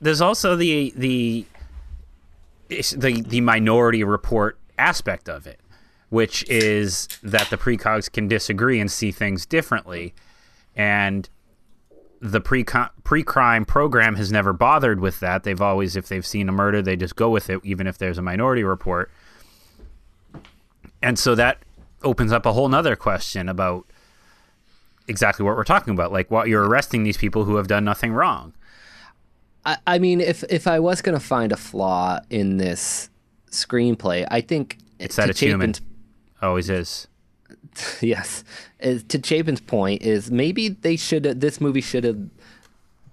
[0.01, 1.52] there's also the the it's
[2.97, 5.61] the the minority report aspect of it,
[6.09, 10.15] which is that the precogs can disagree and see things differently,
[10.75, 11.29] and
[12.23, 12.65] the pre
[13.03, 15.43] pre crime program has never bothered with that.
[15.43, 18.17] They've always, if they've seen a murder, they just go with it, even if there's
[18.17, 19.11] a minority report.
[21.03, 21.59] And so that
[22.05, 23.87] opens up a whole nother question about
[25.09, 26.13] exactly what we're talking about.
[26.13, 28.53] Like, what you're arresting these people who have done nothing wrong.
[29.65, 33.11] I, I mean, if if I was going to find a flaw in this
[33.51, 35.75] screenplay, I think It's that it's human.
[36.41, 37.07] Always is.
[38.01, 38.45] yes,
[38.81, 42.19] is- to Chapin's point is maybe they should this movie should have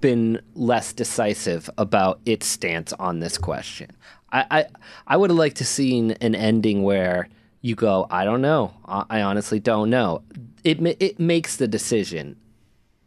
[0.02, 3.92] been less decisive about its stance on this question.
[4.32, 4.66] I I,
[5.08, 7.28] I would have liked to seen an ending where
[7.62, 10.24] you go, I don't know, I, I honestly don't know.
[10.64, 12.38] It it makes the decision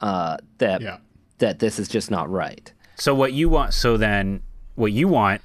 [0.01, 0.99] uh, that Yeah.
[1.39, 2.73] that this is just not right.
[3.03, 3.75] So what you want?
[3.75, 4.43] So then,
[4.77, 5.41] what you want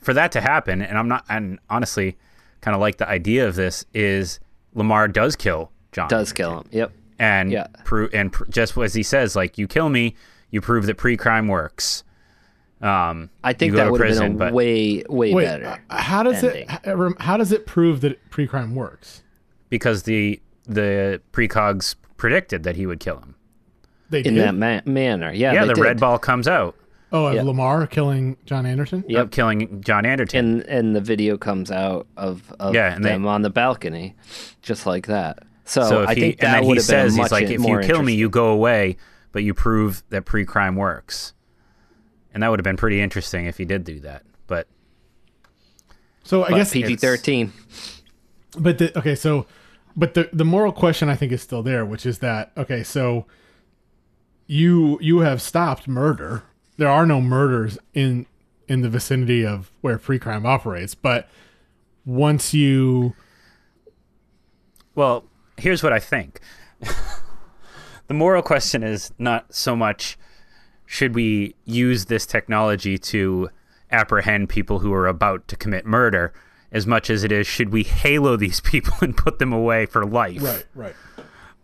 [0.00, 0.80] for that to happen?
[0.80, 1.24] And I'm not.
[1.28, 2.16] And honestly,
[2.60, 4.38] kind of like the idea of this is
[4.74, 6.06] Lamar does kill John.
[6.08, 6.68] Does kill him.
[6.70, 6.92] Yep.
[7.18, 7.66] and Yeah.
[7.84, 10.14] pro- and pr- just as he says, like you kill me,
[10.50, 12.04] you prove that pre-crime works.
[12.80, 15.80] Um, I think that to would have been a but way way Wait, better.
[15.90, 16.68] uh, how does ending.
[16.84, 17.20] it?
[17.20, 19.22] How does it prove that pre-crime works?
[19.68, 23.34] because the the precogs predicted that he would kill him.
[24.10, 24.44] They in did.
[24.44, 25.32] that ma- manner.
[25.32, 25.80] Yeah, Yeah, they the did.
[25.82, 26.76] red ball comes out
[27.14, 29.04] oh, of Lamar killing John Anderton.
[29.08, 29.22] Yep.
[29.22, 30.44] of killing John Anderton.
[30.44, 34.14] and and the video comes out of, of Yeah, and they- them on the balcony,
[34.60, 35.38] just like that.
[35.64, 37.16] So, so if I he think and that then would he have been a says
[37.16, 38.98] much he's like, if you kill me, you go away,
[39.32, 41.32] but you prove that pre-crime works.
[42.34, 44.24] And that would have been pretty interesting if he did do that.
[44.46, 44.66] But
[46.24, 47.52] So I But guess PG thirteen.
[48.58, 49.46] But the okay, so
[49.96, 53.24] but the the moral question I think is still there, which is that okay, so
[54.46, 56.42] you you have stopped murder.
[56.76, 58.26] There are no murders in
[58.66, 61.28] in the vicinity of where pre-crime operates, but
[62.04, 63.14] once you
[64.94, 65.24] Well,
[65.56, 66.40] here's what I think.
[68.06, 70.18] the moral question is not so much
[70.86, 73.48] should we use this technology to
[73.90, 76.32] apprehend people who are about to commit murder
[76.72, 80.04] as much as it is should we halo these people and put them away for
[80.04, 80.42] life.
[80.42, 80.94] Right right,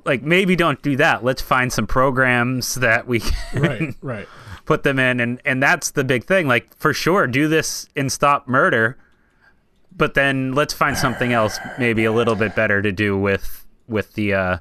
[0.05, 1.25] Like maybe don't do that.
[1.25, 4.29] Let's find some programs that we can right, right.
[4.71, 6.47] Put them in and and that's the big thing.
[6.47, 8.97] Like for sure do this and stop murder
[9.97, 14.15] but then let's find something else maybe a little bit better to do with with
[14.15, 14.59] the uh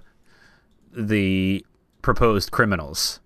[0.91, 1.63] the
[2.01, 3.19] proposed criminals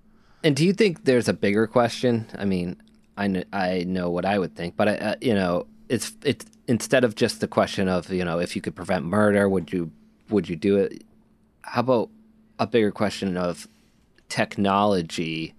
[0.43, 2.25] And do you think there's a bigger question?
[2.37, 2.75] I mean,
[3.15, 6.45] I kn- I know what I would think, but I, uh, you know, it's it's
[6.67, 9.89] instead of just the question of you know if you could prevent murder, would you
[10.29, 11.03] would you do it?
[11.61, 12.09] How about
[12.59, 13.69] a bigger question of
[14.27, 15.53] technology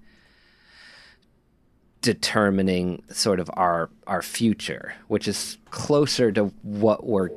[2.05, 7.31] determining sort of our our future, which is closer to what we're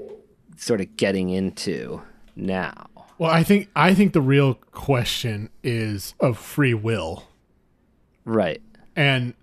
[0.58, 2.02] sort of getting into
[2.36, 2.90] now.
[3.18, 7.24] Well, I think I think the real question is of free will.
[8.26, 8.62] Right.
[8.94, 9.36] And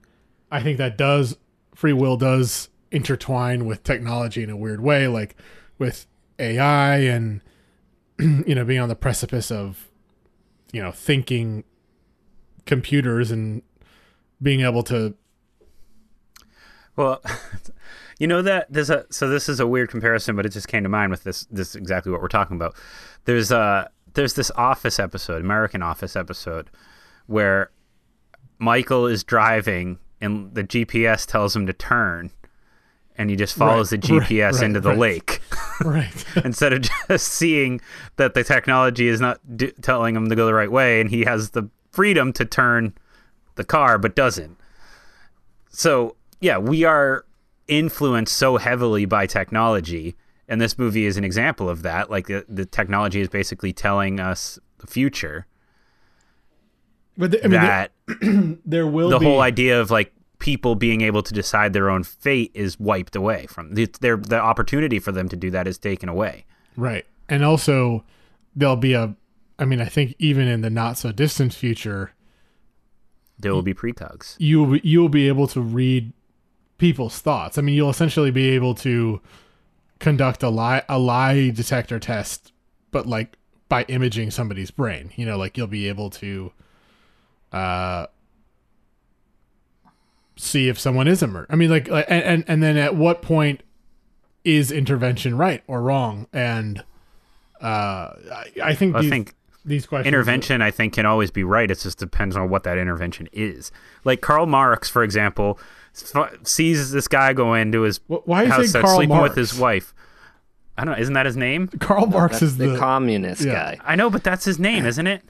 [0.52, 1.38] I think that does
[1.74, 5.36] free will does intertwine with technology in a weird way, like
[5.78, 6.06] with
[6.38, 7.40] AI and
[8.18, 9.90] you know being on the precipice of
[10.70, 11.64] you know thinking
[12.66, 13.62] computers and
[14.42, 15.14] being able to
[16.96, 17.20] well
[18.18, 20.82] you know that there's a so this is a weird comparison but it just came
[20.82, 22.74] to mind with this this is exactly what we're talking about.
[23.24, 26.70] There's uh there's this office episode american office episode
[27.26, 27.70] where
[28.60, 32.30] michael is driving and the gps tells him to turn
[33.16, 34.98] and he just follows Right, the gps right, into the right.
[34.98, 35.40] lake.
[35.84, 36.24] Right.
[36.44, 37.80] Instead of just seeing
[38.16, 41.22] that the technology is not d- telling him to go the right way and he
[41.24, 42.94] has the freedom to turn
[43.56, 44.56] the car but doesn't
[45.68, 47.24] so yeah we are
[47.66, 50.14] influenced so heavily by technology
[50.48, 52.10] and this movie is an example of that.
[52.10, 55.46] Like the, the technology is basically telling us the future.
[57.16, 60.74] But the, I mean, that there, there will the be whole idea of like people
[60.74, 64.98] being able to decide their own fate is wiped away from the, their the opportunity
[64.98, 66.44] for them to do that is taken away.
[66.76, 68.04] right, and also
[68.54, 69.14] there'll be a.
[69.56, 72.12] I mean, I think even in the not so distant future,
[73.38, 74.36] There will be precogs.
[74.38, 76.12] you you'll be able to read
[76.78, 77.58] people's thoughts.
[77.58, 79.20] I mean, you'll essentially be able to
[79.98, 82.52] conduct a lie a lie detector test,
[82.90, 83.36] but like
[83.68, 85.12] by imaging somebody's brain.
[85.16, 86.52] You know, like you'll be able to
[87.52, 88.06] uh
[90.36, 91.46] see if someone is a murderer.
[91.50, 93.62] I mean, like, like and, and and then at what point
[94.44, 96.26] is intervention right or wrong?
[96.32, 96.84] And
[97.60, 97.64] uh,
[98.32, 101.70] I, I think I these, think these questions intervention I think can always be right.
[101.70, 103.72] It just depends on what that intervention is.
[104.04, 105.58] Like Karl Marx, for example,
[106.42, 109.30] sees this guy go into his Wh- why is house, it starts Karl sleeping Marx?
[109.30, 109.94] with his wife.
[110.76, 111.00] I don't know.
[111.00, 111.68] Isn't that his name?
[111.68, 113.52] Karl Marx is the, the, communist yeah.
[113.52, 113.78] guy.
[113.84, 115.22] I know, but that's his name, isn't it?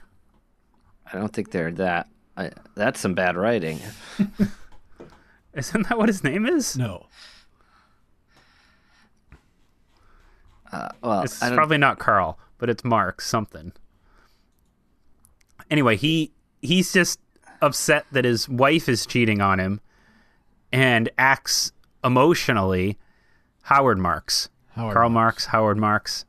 [1.11, 2.07] I don't think they're that.
[2.35, 3.79] I, that's some bad writing.
[5.53, 6.75] Isn't that what his name is?
[6.77, 7.05] no.
[10.71, 13.71] Uh, well, It's probably not Carl, but it's Marx something.
[15.69, 17.19] Anyway, he he's just
[17.61, 19.81] upset that his wife is cheating on him
[20.71, 21.71] and acts
[22.03, 22.97] emotionally
[23.63, 24.49] Howard Marks.
[24.73, 25.35] Howard Karl Marx.
[25.35, 26.25] Marx, Howard Marks.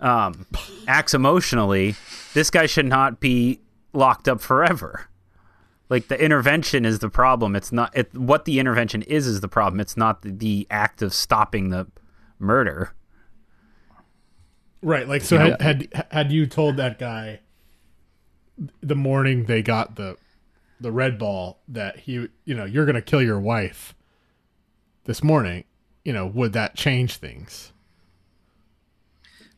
[0.00, 0.46] Um,
[0.86, 1.96] acts emotionally.
[2.32, 3.60] This guy should not be
[3.92, 5.08] locked up forever.
[5.90, 7.54] Like the intervention is the problem.
[7.54, 9.80] It's not it, what the intervention is is the problem.
[9.80, 11.86] It's not the, the act of stopping the
[12.38, 12.94] murder.
[14.82, 17.40] Right, like so had, had had you told that guy
[18.82, 20.16] the morning they got the
[20.80, 23.94] the red ball that he you know you're going to kill your wife
[25.04, 25.64] this morning,
[26.04, 27.72] you know, would that change things?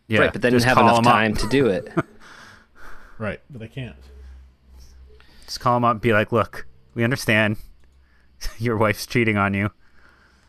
[0.09, 1.89] Yeah, right, but they didn't have enough time to do it.
[3.19, 3.97] Right, but they can't.
[5.47, 7.57] Just call him up and be like, look, we understand
[8.59, 9.71] your wife's cheating on you.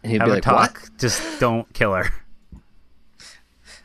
[0.04, 0.82] And he'd Have be a like, talk.
[0.82, 0.90] "What?
[1.00, 2.12] Just don't kill her.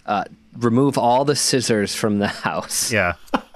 [0.05, 0.25] Uh,
[0.59, 3.13] remove all the scissors from the house." Yeah.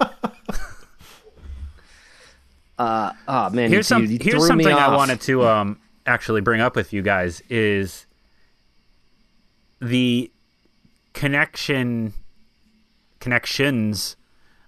[2.79, 4.05] Oh man, Here's some.
[4.05, 8.05] you Here's something me I wanted to um actually bring up with you guys is
[9.79, 10.31] the
[11.13, 12.13] connection
[13.19, 14.15] connections,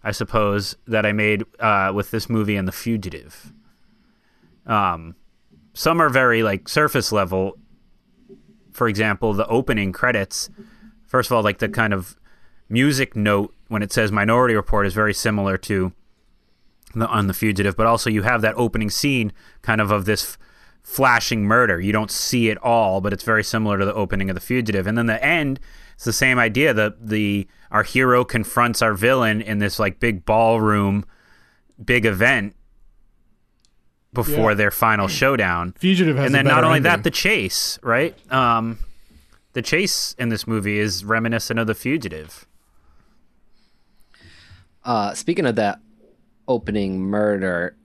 [0.03, 3.53] I suppose, that I made uh, with this movie and The Fugitive.
[4.65, 5.15] Um,
[5.73, 7.57] some are very like surface level.
[8.71, 10.49] For example, the opening credits.
[11.05, 12.17] First of all, like the kind of
[12.69, 15.93] music note when it says Minority Report is very similar to
[16.95, 20.37] on the fugitive, but also you have that opening scene kind of of this f-
[20.83, 21.79] flashing murder.
[21.79, 24.87] You don't see it all, but it's very similar to the opening of the fugitive.
[24.87, 25.59] And then the end,
[25.95, 26.73] it's the same idea.
[26.73, 31.05] The the our hero confronts our villain in this like big ballroom,
[31.83, 32.55] big event
[34.13, 34.55] before Yeah.
[34.55, 35.73] their final showdown.
[35.77, 38.15] Fugitive has and a then not better only that, the chase, right?
[38.33, 38.79] Um,
[39.53, 42.47] the chase in this movie is reminiscent of the fugitive.
[44.83, 45.79] Uh, speaking of that
[46.49, 47.77] opening murder,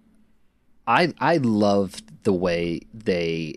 [0.87, 3.57] I I loved the way they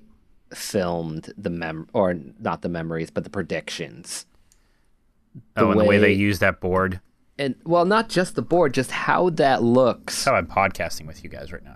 [0.53, 4.27] filmed the mem or not the memories, but the predictions.
[5.55, 6.99] oh, and the way they use that board.
[7.39, 10.15] And well, not just the board, just how that looks.
[10.15, 11.75] That's how I'm podcasting with you guys right now.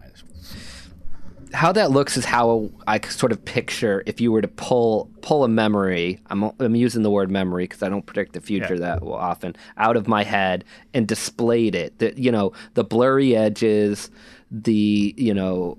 [1.53, 5.43] How that looks is how I sort of picture if you were to pull pull
[5.43, 6.19] a memory.
[6.27, 8.95] I'm I'm using the word memory because I don't predict the future Yeah.
[8.97, 11.99] that often out of my head and displayed it.
[11.99, 14.09] That you know the blurry edges,
[14.49, 15.77] the you know.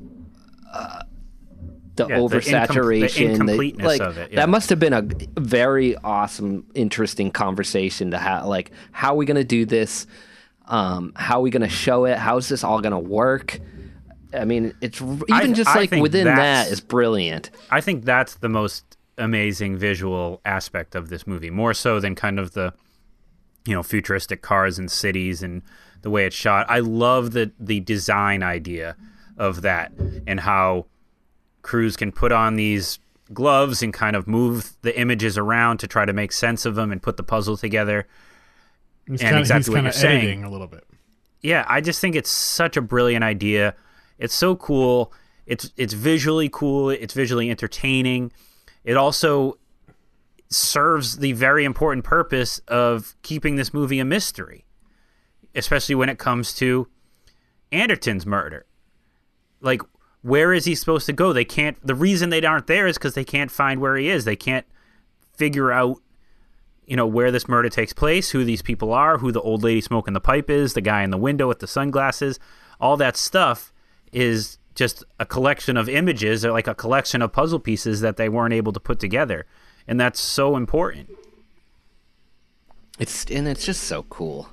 [0.73, 1.03] Uh,
[1.97, 3.47] the Yeah, the incom- the oversaturation,
[3.79, 4.37] the- like of it, yeah.
[4.41, 5.03] that must have been a
[5.39, 8.47] very awesome, interesting conversation to have.
[8.47, 10.07] Like, how are we going to do this?
[10.67, 12.17] Um, how are we going to show it?
[12.17, 13.61] How's this all going to work?
[14.35, 17.51] I mean, it's r- even I- just I like within that's- brilliant.
[17.71, 22.39] I think that's the most amazing visual aspect of this movie, more so than kind
[22.39, 22.73] of the
[23.67, 25.63] you know futuristic cars and cities and
[26.03, 26.67] the way it's shot.
[26.69, 28.97] I love the the design idea
[29.37, 29.93] of that
[30.27, 30.87] and how
[31.63, 32.99] Cruise can put on these
[33.33, 36.91] gloves and kind of move the images around to try to make sense of them
[36.93, 38.07] and put the puzzle together.
[39.07, 40.45] He's and kinda, exactly he's what you're saying.
[40.45, 40.85] a little bit.
[41.41, 43.75] yeah, I just think it's such a brilliant idea.
[44.23, 45.13] It's so cool.
[45.47, 46.91] It's it's visually cool.
[46.91, 48.31] It's visually entertaining.
[48.85, 49.59] It also
[50.49, 54.65] serves the very important purpose of keeping this movie a mystery,
[55.57, 56.87] especially when it comes to
[57.73, 58.65] Anderton's murder.
[59.61, 59.83] Like,
[60.21, 61.33] where is he supposed to go?
[61.33, 61.85] They can't.
[61.85, 64.25] The reason they aren't there is because they can't find where he is.
[64.25, 64.67] They can't
[65.37, 65.99] figure out
[66.87, 69.81] you know, where this murder takes place, who these people are, who the old lady
[69.81, 72.39] smoking the pipe is, the guy in the window with the sunglasses,
[72.81, 73.72] all that stuff
[74.13, 78.29] is just a collection of images or like a collection of puzzle pieces that they
[78.29, 79.47] weren't able to put together.
[79.87, 81.11] And that's so important.
[82.99, 84.49] It's and it's just so cool.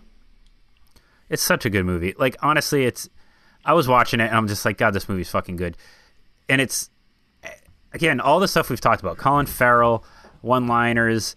[1.29, 2.15] It's such a good movie.
[2.17, 3.09] Like honestly, it's
[3.63, 5.77] I was watching it and I'm just like, God, this movie's fucking good.
[6.47, 6.89] And it's
[7.93, 10.03] again all the stuff we've talked about: Colin Farrell,
[10.41, 11.35] one-liners,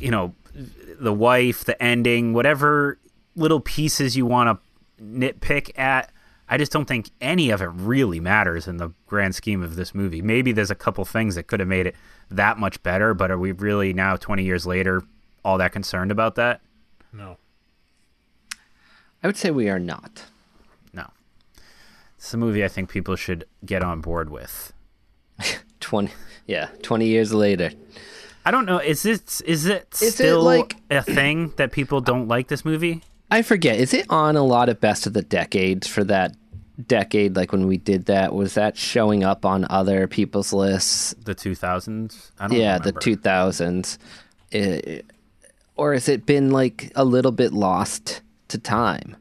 [0.00, 2.98] you know, the wife, the ending, whatever
[3.36, 4.60] little pieces you want
[4.98, 6.10] to nitpick at.
[6.50, 9.94] I just don't think any of it really matters in the grand scheme of this
[9.94, 10.22] movie.
[10.22, 11.94] Maybe there's a couple things that could have made it
[12.30, 15.02] that much better, but are we really now 20 years later
[15.44, 16.60] all that concerned about that?
[17.12, 17.36] No.
[19.22, 20.24] I would say we are not.
[20.92, 21.10] No.
[22.16, 24.72] It's a movie I think people should get on board with.
[25.80, 26.12] 20
[26.46, 27.70] yeah, 20 years later.
[28.44, 28.78] I don't know.
[28.78, 32.64] Is it is it Is it still like- a thing that people don't like this
[32.64, 33.02] movie?
[33.30, 33.78] I forget.
[33.78, 36.34] Is it on a lot of best of the decades for that
[36.86, 41.14] decade like when we did that was that showing up on other people's lists?
[41.24, 42.30] The 2000s?
[42.38, 42.92] I don't Yeah, remember.
[42.92, 43.98] the 2000s.
[44.54, 45.02] Uh,
[45.76, 49.16] or has it been like a little bit lost to time?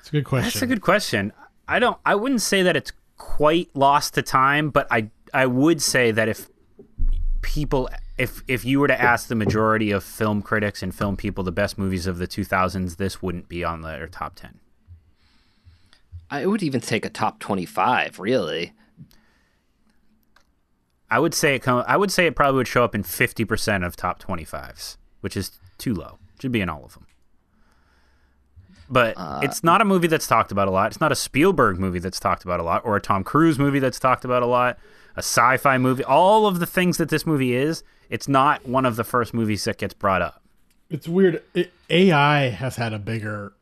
[0.00, 0.46] It's a good question.
[0.46, 1.32] That's a good question.
[1.66, 5.80] I don't I wouldn't say that it's quite lost to time, but I I would
[5.82, 6.48] say that if
[7.42, 7.88] people
[8.18, 11.52] if if you were to ask the majority of film critics and film people the
[11.52, 14.58] best movies of the 2000s, this wouldn't be on their top 10.
[16.30, 18.72] I would even take a top 25, really.
[21.10, 23.86] I would say it come, I would say it probably would show up in 50%
[23.86, 26.18] of top 25s, which is too low.
[26.34, 27.06] It should be in all of them.
[28.90, 30.92] But uh, it's not a movie that's talked about a lot.
[30.92, 33.78] It's not a Spielberg movie that's talked about a lot or a Tom Cruise movie
[33.78, 34.78] that's talked about a lot,
[35.14, 36.04] a sci-fi movie.
[36.04, 39.64] All of the things that this movie is, it's not one of the first movies
[39.64, 40.42] that gets brought up.
[40.88, 41.42] It's weird.
[41.54, 43.52] It, AI has had a bigger.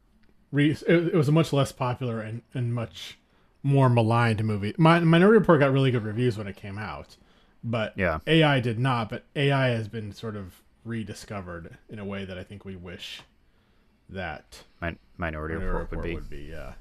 [0.53, 3.19] Re, it, it was a much less popular and, and much
[3.65, 4.75] more maligned movie.
[4.79, 7.17] My, Minority Report got really good reviews when it came out,
[7.65, 8.21] but Yeah.
[8.29, 9.09] AI did not.
[9.11, 13.23] But AI has been sort of rediscovered in a way that I think we wish
[14.11, 14.45] that
[14.81, 16.15] Min- Minority Minority Report would be.
[16.15, 16.49] would be.
[16.51, 16.73] Yeah.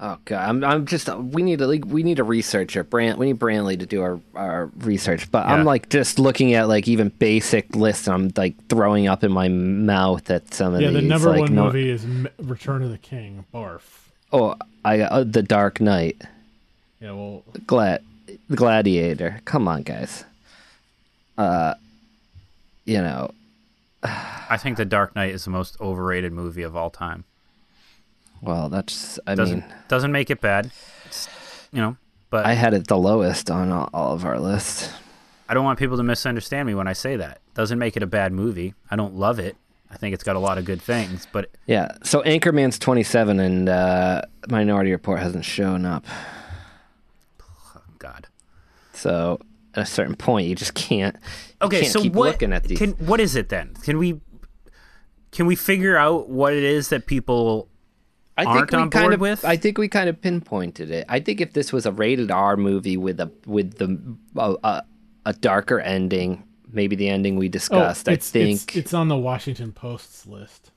[0.00, 2.82] Oh god, I'm I'm just we need to like, we need a researcher.
[2.82, 5.30] Brand we need Brantley to do our, our research.
[5.30, 5.54] But Yeah.
[5.54, 9.30] I'm like just looking at like even basic lists and I'm like throwing up in
[9.30, 12.04] my mouth at some of Yeah, these Yeah, the number like, one no- movie is
[12.38, 13.44] Return of the King.
[13.54, 13.82] Barf.
[14.32, 16.20] Oh, I uh, The Dark Knight.
[17.00, 18.02] Yeah, well, Glad
[18.52, 19.40] Gladiator.
[19.44, 20.24] Come on, guys.
[21.38, 21.74] Uh
[22.86, 23.30] you know,
[24.02, 27.24] I think The Dark Knight is the most overrated movie of all time.
[28.40, 30.70] well, that's I Doesn't mean, doesn't make it bad.
[31.06, 31.28] It's,
[31.72, 31.96] you know,
[32.30, 34.90] but I had it the lowest on all, all of our lists.
[35.48, 37.40] I don't want people to misunderstand me when I say that.
[37.54, 38.74] Doesn't make it a bad movie.
[38.90, 39.56] I don't love it.
[39.90, 41.92] I think it's got a lot of good things, but Yeah.
[42.02, 46.04] So Anchorman's 27 and uh Minority Report hasn't shown up.
[47.98, 48.26] God.
[48.94, 49.38] So
[49.74, 51.16] at a certain point, you just can't.
[51.62, 52.78] You Okay, can't so keep what looking at these.
[52.78, 53.74] can what is it then?
[53.82, 54.20] Can we
[55.30, 57.68] can we figure out what it is that people
[58.36, 59.20] I aren't think we on kind board of.
[59.20, 59.44] with?
[59.44, 61.06] I think we kind of pinpointed it.
[61.08, 63.98] I think if this was a rated R movie with a with the
[64.36, 64.84] a, a,
[65.26, 68.94] a darker ending, maybe the ending we oh, discussed, I Oh, it's, think it's, it's
[68.94, 70.70] on the Washington Post's list.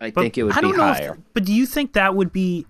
[0.00, 1.18] I but think it would I be don't know if- higher.
[1.34, 2.66] but do you think that would be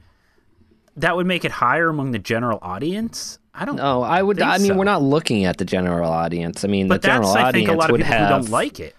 [0.96, 3.38] that would make it higher among the general audience?
[3.54, 4.40] I don't no, I would.
[4.40, 4.74] I mean, so.
[4.76, 6.64] we're not looking at the general audience.
[6.64, 8.28] I mean, But the general that's I think a lot of would people have.
[8.28, 8.94] who don't like it.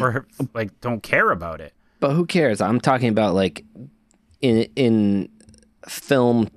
[0.00, 1.72] Or like don't care about it.
[2.00, 2.60] but who cares?
[2.60, 3.64] I'm talking about like
[4.40, 5.28] in in
[5.88, 6.48] film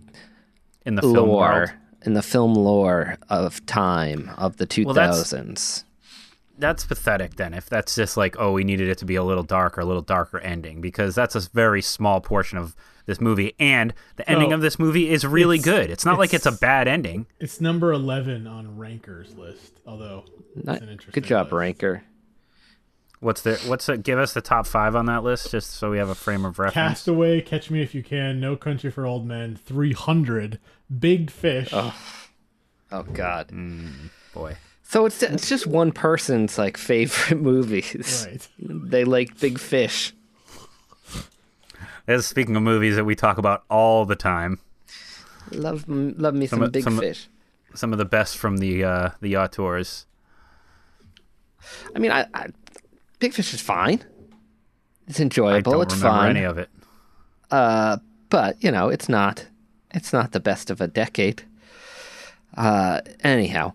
[0.85, 1.69] In the film lore, world.
[2.03, 4.93] in the film lore of time of the 2000s.
[4.95, 5.83] that's-
[6.59, 9.43] that's pathetic then if that's just like oh we needed it to be a little
[9.43, 12.75] darker a little darker ending because that's a very small portion of
[13.07, 16.19] this movie and the ending No, of this movie is really it's- good it's not
[16.19, 20.23] like it's a bad ending It's number 11 on Ranker's list, although
[20.55, 21.53] it's Not- an interesting good job, list.
[21.53, 22.03] Ranker.
[23.19, 25.97] what's the what's the give us the top five on that list just so we
[25.97, 29.25] have a frame of reference Castaway, Catch Me If You Can, No Country for Old
[29.25, 30.59] Men, 300,
[30.99, 31.69] Big Fish.
[31.73, 33.47] Oh God.
[33.49, 38.25] Mm, boy So it's it's just one person's like favorite movies.
[38.29, 38.47] Right.
[38.59, 40.13] They like Big Fish.
[42.07, 44.59] As speaking of movies that we talk about all the time
[45.51, 47.29] Love love me some, Some- Big some- Fish.
[47.73, 50.05] some of the best from the uh the auteurs
[51.95, 52.47] I mean, I, I
[53.19, 54.03] Big Fish is fine.
[55.07, 55.71] It's enjoyable.
[55.71, 56.35] i don't it's remember fine.
[56.37, 56.69] any of it
[57.51, 57.97] Uh,
[58.29, 59.47] but you know, it's not.
[59.91, 61.43] It's not the best of a decade.
[62.55, 63.73] Uh, anyhow,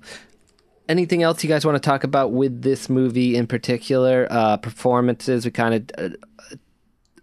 [0.89, 4.27] anything else you guys want to talk about with this movie in particular?
[4.31, 6.17] Uh, performances, we kind of uh,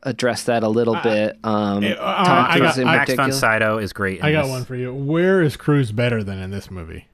[0.03, 1.37] addressed that a little bit.
[1.43, 3.29] Um, uh, Tom I Cruise got- in Max particular.
[3.31, 4.19] von Sydow is great.
[4.19, 4.51] In I got this.
[4.51, 4.93] one for you.
[4.93, 7.07] Where is Cruise better than in this movie?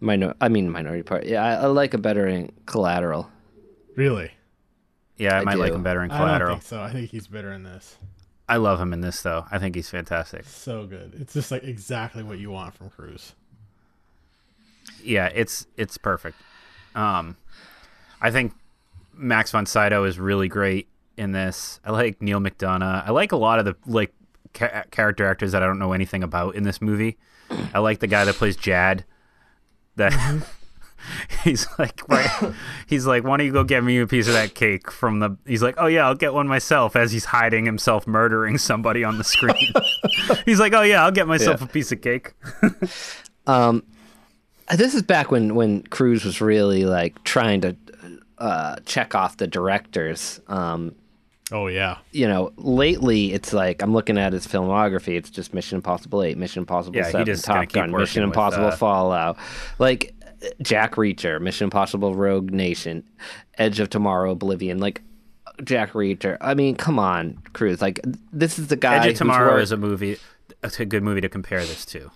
[0.00, 1.26] Minor, I mean Minority Part.
[1.26, 3.30] Yeah, I, I like it better in Collateral.
[3.96, 4.30] Really?
[5.18, 6.54] Yeah, I, I might like him better in I don't Collateral.
[6.56, 6.80] think so.
[6.80, 7.96] I think he's better in this.
[8.48, 9.44] I love him in this though.
[9.50, 10.44] I think he's fantastic.
[10.46, 11.12] So good.
[11.20, 13.34] It's just like exactly what you want from Cruise.
[15.04, 16.36] Yeah, it's it's perfect.
[16.94, 17.36] Um,
[18.22, 18.54] I think
[19.14, 20.88] Max von Sydow is really great
[21.20, 21.78] in this.
[21.84, 23.06] I like Neal McDonough.
[23.06, 24.12] I like a lot of the like
[24.54, 27.18] ca- character actors that I don't know anything about in this movie.
[27.74, 29.04] I like the guy that plays Jad.
[29.96, 30.12] That
[31.44, 32.54] he's like, why,
[32.86, 35.36] he's like, why don't you go get me a piece of that cake from the?
[35.46, 36.96] He's like, oh yeah, I'll get one myself.
[36.96, 39.72] As he's hiding himself murdering somebody on the screen.
[40.46, 41.66] he's like, oh yeah, I'll get myself Yeah.
[41.66, 42.32] a piece of cake.
[43.46, 43.82] Um,
[44.76, 47.76] this is back when when Cruise was really like trying to
[48.38, 50.40] uh, check off the directors.
[50.46, 50.94] Um,
[51.52, 51.98] Oh yeah.
[52.12, 55.16] you know, lately it's like I'm looking at his filmography.
[55.16, 58.66] It's just Mission Impossible Eight, Mission Impossible Yeah, he Seven, Top Gun, Mission with, Impossible
[58.66, 59.36] uh, Fallout,
[59.78, 60.14] like
[60.62, 63.04] Jack Reacher, Mission Impossible Rogue Nation,
[63.58, 65.02] Edge of Tomorrow, Oblivion, like
[65.64, 66.36] Jack Reacher.
[66.40, 67.82] I mean, come on, Cruise.
[67.82, 68.00] Like
[68.32, 69.04] this is the guy.
[69.04, 70.18] Edge of Tomorrow worked- is a movie.
[70.62, 72.10] It's a good movie to compare this to.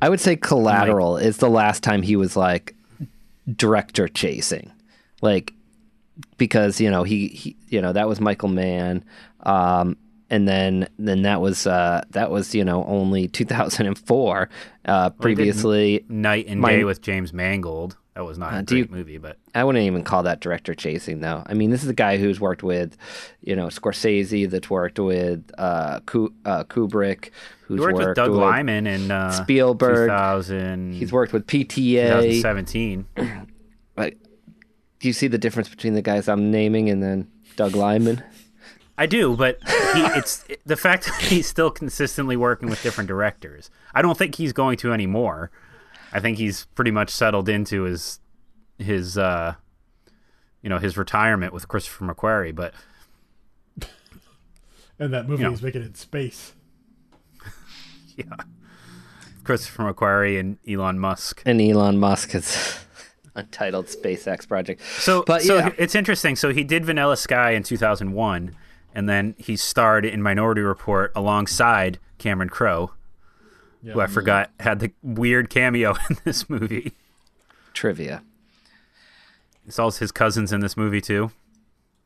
[0.00, 2.74] I would say Collateral is the last time he was like
[3.56, 4.72] director chasing,
[5.22, 5.52] like
[6.38, 9.04] because you know he, he you know that was Michael Mann,
[9.40, 9.96] um,
[10.30, 13.28] and then then that was uh, that was you know only
[13.78, 14.48] 2004.
[14.86, 17.96] Uh, previously, Knight and My- Day with James Mangold.
[18.14, 20.38] That was not a Uh, do great you- movie, but I wouldn't even call that
[20.40, 21.42] director chasing though.
[21.46, 22.96] I mean, this is a guy who's worked with,
[23.40, 27.30] you know, Scorsese, that's worked with uh, Ku- uh, Kubrick,
[27.62, 30.10] who's he worked with Doug Liman in uh, Spielberg.
[30.10, 32.20] 2000, He's worked with PTA.
[32.20, 33.06] 2017.
[35.04, 38.22] Like, do you see the difference between the guys I'm naming and then Doug Liman?
[38.96, 43.08] I do, but he, it's it- the fact that he's still consistently working with different
[43.08, 43.70] directors.
[43.94, 45.50] I don't think he's going to anymore.
[46.12, 48.20] I think he's pretty much settled into his
[48.78, 49.54] his uh,
[50.62, 52.54] you know his retirement with Christopher McQuarrie.
[52.54, 52.72] But
[54.98, 55.54] And that movie You know.
[55.54, 56.52] is making it in space.
[58.16, 58.24] yeah,
[59.42, 61.42] Christopher McQuarrie and Elon Musk.
[61.44, 62.78] And Elon Musk is
[63.34, 64.80] untitled SpaceX project.
[64.98, 65.70] So, But so yeah.
[65.78, 66.36] it's interesting.
[66.36, 68.54] So he did Vanilla Sky in 2001,
[68.94, 72.92] and then he starred in Minority Report alongside Cameron Crowe,
[73.82, 76.92] who I forgot had the weird cameo in this movie.
[77.72, 78.22] Trivia.
[79.66, 81.30] It's all his cousins in this movie too.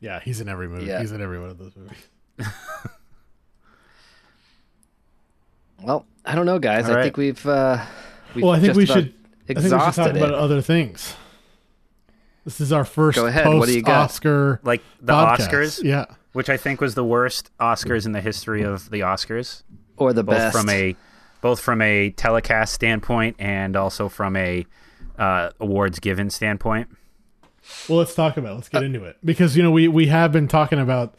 [0.00, 0.86] Yeah, he's in every movie.
[0.86, 1.00] Yeah.
[1.00, 1.98] He's in every one of those movies.
[5.82, 6.86] Well, I don't know, guys.
[6.86, 7.02] All I right.
[7.04, 7.46] think we've.
[7.46, 7.84] Uh,
[8.34, 9.14] we've Well, I think just we about should.
[9.51, 11.14] I think we should exhausted talk about other things.
[12.44, 14.03] This is our first Go ahead, what do you got?
[14.09, 15.49] post-Oscar Like the podcast.
[15.51, 16.07] Oscars, Yeah.
[16.32, 19.62] which I think was the worst Oscars in the history of the Oscars,
[19.96, 20.57] or the both best.
[20.57, 20.96] from a
[21.40, 24.66] both from a telecast standpoint and also from a
[25.18, 26.88] uh, awards given standpoint.
[27.88, 28.53] Well, let's talk about.
[28.53, 28.55] it.
[28.55, 31.14] Let's get into it because you know we we have been talking about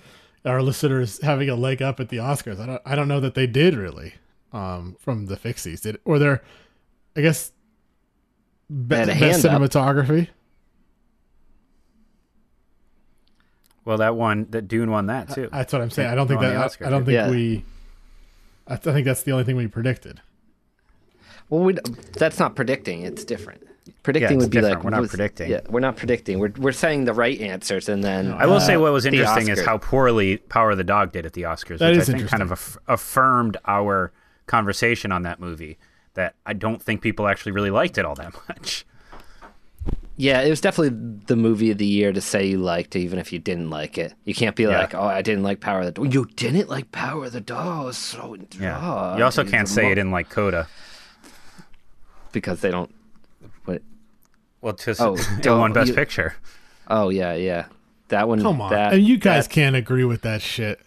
[0.46, 2.60] our listeners having a leg up at the Oscars.
[2.60, 4.16] I don't I don't know that they did really
[4.52, 5.82] um, from the Fixies.
[5.82, 6.42] Did or their
[7.16, 7.52] I guess
[8.70, 9.62] be, had a best hand up.
[9.62, 10.28] cinematography.
[13.86, 15.50] Well, that one that Dune won that too.
[15.52, 16.10] That's what I'm saying.
[16.10, 17.30] I don't think On that Oscars, I, I don't think yeah.
[17.30, 17.64] we.
[18.68, 20.22] I, th- I think that's the only thing we predicted.
[21.50, 21.74] Well, we,
[22.14, 23.02] that's not predicting.
[23.02, 23.66] It's different.
[24.04, 24.76] Predicting it's would be different.
[24.76, 25.50] like We're not was- predicting.
[25.50, 26.38] Yeah, we're not predicting.
[26.38, 29.66] We're we're saying the right answers, and then I will say what was interesting is
[29.66, 32.30] how poorly Power of the Dog did at the Oscars, That which is I think
[32.30, 34.12] kind of aff- affirmed our
[34.46, 35.78] conversation on that movie.
[36.16, 38.86] That I don't think people actually really liked it all that much.
[40.18, 40.97] Yeah, it was definitely
[41.28, 43.97] the movie of the year to say you liked, it, even if you didn't like
[43.97, 44.14] it.
[44.26, 44.80] You can't be Yeah.
[44.80, 47.39] like, "Oh, I didn't like Power of the Dog." You didn't like Power of the
[47.39, 48.78] Dog, oh, so Yeah.
[48.82, 50.68] oh, you also can't say mo- it in like Coda.
[52.32, 52.93] because they don't.
[53.66, 53.82] What?
[54.62, 56.36] Well, just Oh, it don't- won Best you- Picture.
[56.88, 57.66] Oh yeah, yeah.
[58.10, 58.41] That one.
[58.41, 60.82] Come on, that, and you guys that's- can't agree with that shit.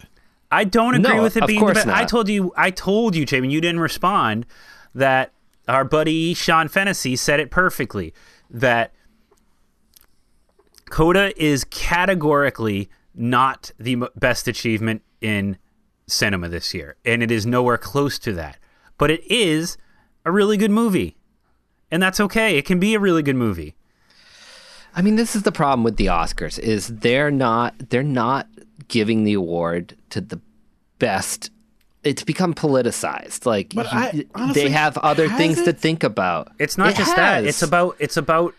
[0.51, 1.59] I don't agree No, with it of being.
[1.59, 1.97] course the best.
[1.97, 2.09] I not.
[2.09, 2.53] told you.
[2.55, 3.49] I told you, Chapin.
[3.49, 4.45] You didn't respond.
[4.93, 5.31] That
[5.67, 8.13] our buddy Sean Fennessy said it perfectly.
[8.49, 8.93] That
[10.89, 15.57] Coda is categorically not the best achievement in
[16.07, 18.57] cinema this year, and it is nowhere close to that.
[18.97, 19.77] But it is
[20.25, 21.17] a really good movie,
[21.89, 22.57] and that's okay.
[22.57, 23.75] It can be a really good movie.
[24.95, 28.47] I mean, this is the problem with the Oscars is they're not they're not
[28.87, 30.39] giving the award to the
[30.99, 31.49] best
[32.03, 33.45] it's become politicized.
[33.45, 36.51] Like But he- I- honestly, they have other has things to think about.
[36.59, 37.45] It's not It just that.
[37.45, 38.53] It's about it's about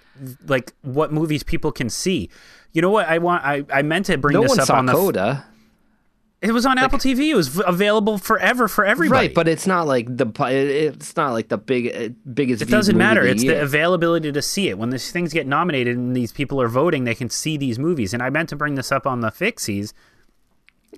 [0.47, 2.31] like what movies people can see.
[2.73, 3.09] You know what?
[3.09, 3.45] I want.
[3.45, 4.93] I, I meant to bring no this one up saw on the.
[4.93, 5.45] Coda.
[6.41, 7.31] It was on Apple TV.
[7.31, 9.29] It was v- available forever for everybody.
[9.29, 12.61] Right, but it's not like the it's not like the big uh, biggest.
[12.61, 13.21] it doesn't matter.
[13.23, 14.77] of the It's the availability to see it.
[14.77, 18.13] When these things get nominated and these people are voting, they can see these movies.
[18.13, 19.95] And I meant to bring this up on the Fixies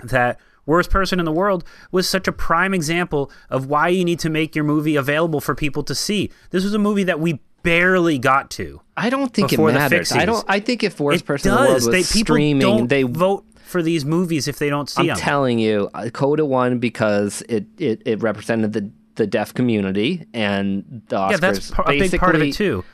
[0.02, 4.18] that Worst Person in the World was such a prime example of why you need
[4.20, 6.30] to make your movie available for people to see.
[6.50, 8.80] This was a movie that we barely got to.
[8.96, 10.12] I don't think it matters.
[10.12, 10.44] I don't.
[10.48, 11.58] I think if worst it person does.
[11.58, 15.08] in the world was they, streaming, they vote for these movies if they don't see
[15.08, 15.16] them.
[15.16, 20.26] I'm telling you, uh, Coda won because it, it, it represented the the deaf community
[20.34, 21.30] and the Oscars.
[21.30, 22.84] yeah, that's par- a big part of it too.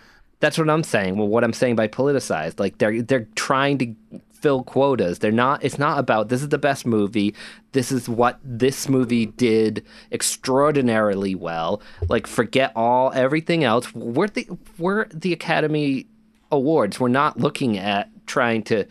[0.41, 1.17] That's what I'm saying.
[1.17, 3.95] Well, what I'm saying by politicized, like they're they're trying to
[4.43, 5.21] fill quotas.
[5.21, 5.65] They're not.
[5.65, 7.35] It's not about this is the best movie.
[7.71, 11.81] This is what this movie did extraordinarily well.
[12.09, 13.95] Like forget all everything else.
[13.95, 16.07] We're the we're the Academy
[16.51, 17.01] Awards.
[17.01, 18.85] We're not looking at trying to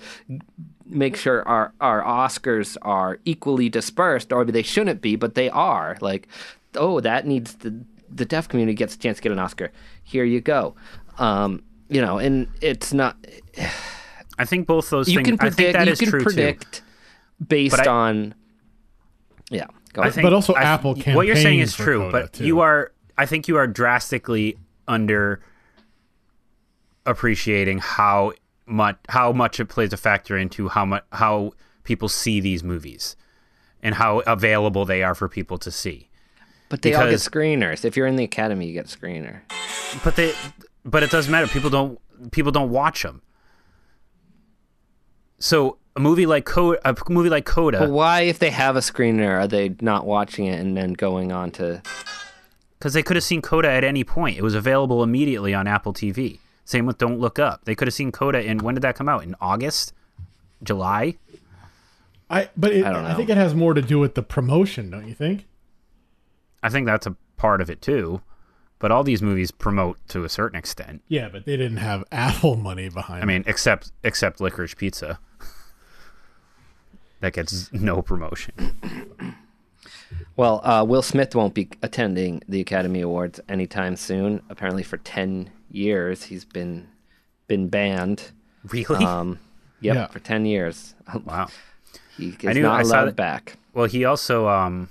[0.86, 5.98] make sure our our Oscars are equally dispersed, or they shouldn't be, but they are.
[6.02, 6.28] Like,
[6.76, 9.72] oh, that needs the the deaf community gets a chance to get an Oscar.
[10.04, 10.76] Here you go.
[11.18, 13.18] Um, you know, and it's not.
[14.42, 15.28] I think both those You things.
[15.28, 15.74] can I think predict.
[15.78, 16.24] that You is can true too.
[16.26, 16.82] predict
[17.48, 18.34] based I- on.
[19.50, 20.14] Yeah, go ahead.
[20.16, 22.46] think, But also I- Apple What you're saying is true, but too.
[22.46, 22.92] you are.
[23.18, 25.42] I think you are drastically under
[27.06, 28.34] appreciating how
[28.66, 31.52] much how much it plays a factor into how much how
[31.84, 33.16] people see these movies
[33.84, 36.10] and how available they are for people to see.
[36.70, 37.84] but they all get screeners.
[37.84, 39.42] If you're in the Academy, you get screener.
[40.04, 40.34] But they,
[40.86, 41.48] but it doesn't matter.
[41.48, 42.00] People don't
[42.32, 43.22] people don't watch them.
[45.42, 48.80] So a movie like Coda, a movie like Coda, But why, if they have a
[48.80, 51.82] screener, are they not watching it and then going on to?
[52.82, 54.40] because they could have seen Coda at any point.
[54.40, 56.40] It was available immediately on Apple TV.
[56.66, 57.64] Same with Don't Look Up.
[57.66, 59.22] They could have seen Coda in when did that come out?
[59.24, 59.94] In August,
[60.64, 61.16] July.
[62.28, 64.90] I but it, I don't I, think it has more to do with the promotion,
[64.90, 65.46] don't you think?
[66.64, 68.22] I think that's a part of it too.
[68.82, 71.02] But all these movies promote to a certain extent.
[71.08, 73.22] Yeah, but they didn't have Apple money behind.
[73.22, 75.20] I mean, except except Licorice Pizza.
[77.22, 78.54] that gets no promotion.
[80.36, 84.42] Well, uh, Will Smith won't be attending the Academy Awards anytime soon.
[84.50, 86.88] Apparently, for ten years, he's been
[87.48, 88.32] been banned.
[88.70, 89.04] Really?
[89.06, 89.40] Um,
[89.80, 90.08] yep, Yeah.
[90.08, 90.96] for ten years.
[91.26, 91.48] wow.
[92.18, 93.58] He I is knew- not I saw allowed that- back.
[93.74, 94.90] Well, he also um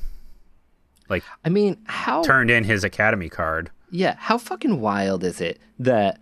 [1.08, 3.70] like I mean, how turned in his Academy card.
[3.90, 6.18] Yeah, how fucking wild is it that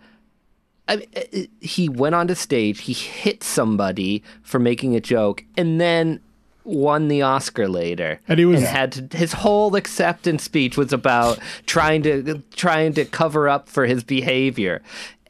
[0.91, 5.45] I mean, it- it- he went onto stage, he hit somebody for making a joke,
[5.57, 6.21] and then
[6.65, 8.21] won the Oscar later.
[8.29, 13.05] And he was- had to, his whole acceptance speech was about trying to trying to
[13.05, 14.81] cover up for his behavior.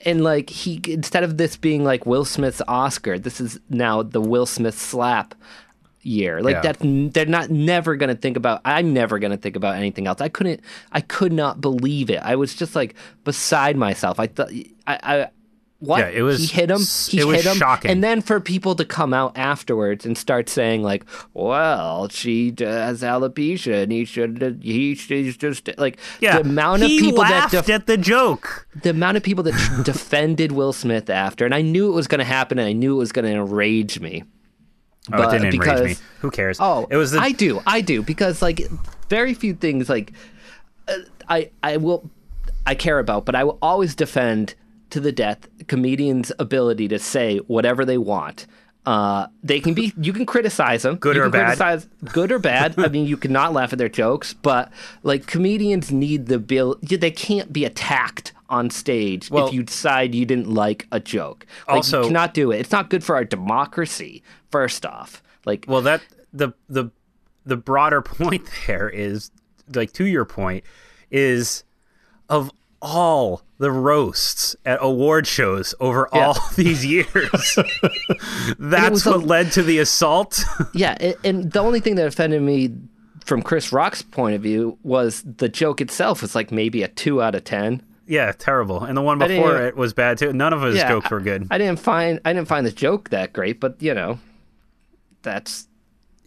[0.05, 4.20] And like he instead of this being like Will Smith's Oscar, this is now the
[4.20, 5.34] Will Smith slap
[6.09, 6.43] year.
[6.43, 6.73] Like Yeah.
[6.73, 10.07] that they're not never going to think about I'm never going to think about anything
[10.07, 10.21] else.
[10.21, 10.61] I couldn't
[10.93, 12.21] I could not believe it.
[12.23, 12.95] I was just like
[13.25, 14.19] beside myself.
[14.19, 14.51] I thought
[14.87, 15.29] I I
[15.81, 16.01] what?
[16.01, 16.81] Yeah, it was he hit him.
[16.81, 17.57] He it was hit him.
[17.57, 17.89] shocking.
[17.93, 21.05] And then for people to come out afterwards and start saying like,
[21.35, 24.59] "Well, she has alopecia, and he should.
[24.61, 28.67] He she's just like Yeah, the amount of people that laughed def- at the joke.
[28.83, 32.19] the amount of people that defended Will Smith after, and I knew it was going
[32.19, 34.25] to happen, and I knew it was going to enrage me.
[35.13, 36.05] Oh, But it didn't because- enrage me.
[36.21, 36.59] Who cares?
[36.61, 38.63] Oh, it was the I do, I do, because like
[39.09, 40.13] very few things like
[40.89, 40.97] uh,
[41.29, 42.11] I I will
[42.67, 44.55] I care about, but I will always defend
[44.91, 48.47] to the death comedians' ability to say whatever they want.
[48.89, 49.93] Uh, they can be.
[50.01, 50.97] You can criticize them.
[50.97, 51.84] Good you or bad.
[52.07, 52.78] Good or bad.
[52.78, 54.72] I mean, you cannot laugh at their jokes, but
[55.03, 56.78] like comedians need the bill.
[56.80, 61.45] They can't be attacked on stage Well- if you decide you didn't like a joke.
[61.66, 62.61] Like, Also- you cannot do it.
[62.61, 64.22] It's not good for our democracy.
[64.51, 66.01] First off, like well that
[66.32, 66.91] the the
[67.45, 69.30] the broader point there is
[69.74, 70.64] like to your point
[71.11, 71.62] is
[72.30, 77.59] of all the roasts at award shows over all these years.
[78.59, 80.41] That's was a- what led to the assault.
[80.75, 82.73] Yeah, and the only thing that offended me
[83.25, 87.21] from Chris Rock's point of view was the joke itself was like maybe a two
[87.23, 87.83] out of ten.
[88.07, 88.83] yeah, terrible.
[88.85, 90.33] And the one before it was bad too.
[90.33, 91.47] None of his Yeah, jokes were good.
[91.51, 94.19] I, I didn't find I didn't find the joke that great, but you know,
[95.23, 95.67] that's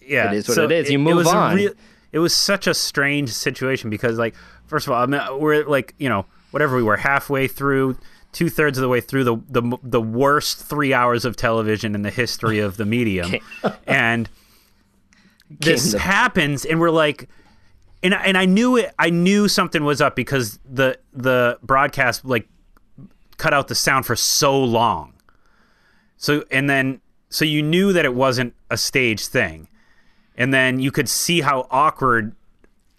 [0.01, 0.89] yeah, it is what it is.
[0.91, 1.55] You move was on.
[1.55, 1.73] real-
[2.11, 5.95] it was such a strange situation because, like, first of all, I mean, we're like,
[5.97, 7.97] you know, whatever we were halfway through,
[8.31, 12.01] two thirds of the way through the the the worst three hours of television in
[12.03, 13.33] the history of the medium,
[13.87, 14.29] and
[15.49, 17.27] this the- happens, and we're like.
[18.03, 18.93] and and I knew it.
[18.97, 22.47] I knew something was up because the the broadcast like
[23.37, 25.13] cut out the sound for so long.
[26.17, 29.67] So and then so you knew that it wasn't a stage thing,
[30.35, 32.35] and then you could see how awkward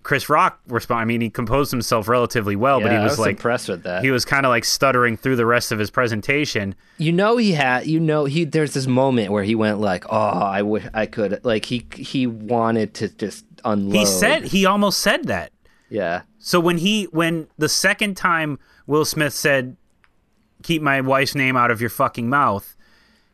[0.03, 1.01] Chris Rock respond.
[1.01, 3.69] I mean, he composed himself relatively well, but Yeah, he I was, was like impressed
[3.69, 4.03] with that.
[4.03, 6.75] He was kind of like stuttering through the rest of his presentation.
[6.99, 7.87] You know he had.
[7.87, 8.45] You know he.
[8.45, 12.27] There's this moment where he went like, "Oh, I wish I could." Like he he
[12.27, 13.95] wanted to just unload.
[13.95, 15.53] He said he almost said that.
[15.89, 19.77] "Yeah, So when he when the second time Will Smith said,
[20.63, 22.77] "Keep my wife's name out of your fucking mouth,"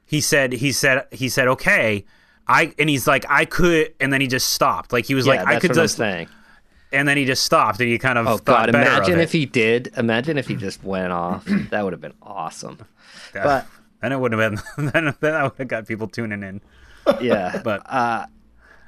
[0.05, 2.05] he said he said he said okay.
[2.47, 4.93] I and he's like I could, and then he just stopped.
[4.93, 6.29] Like he was yeah." like I could just, saying.
[6.93, 8.69] And then he just stopped, and he kind of Oh thought God!
[8.71, 9.93] Imagine if he did.
[9.97, 11.45] Imagine if he just went off.
[11.71, 12.79] that would have been awesome.
[13.33, 13.67] But
[14.01, 14.91] then it wouldn't have been.
[14.93, 16.61] Then, then I would have got people tuning in.
[17.21, 18.27] yeah, But uh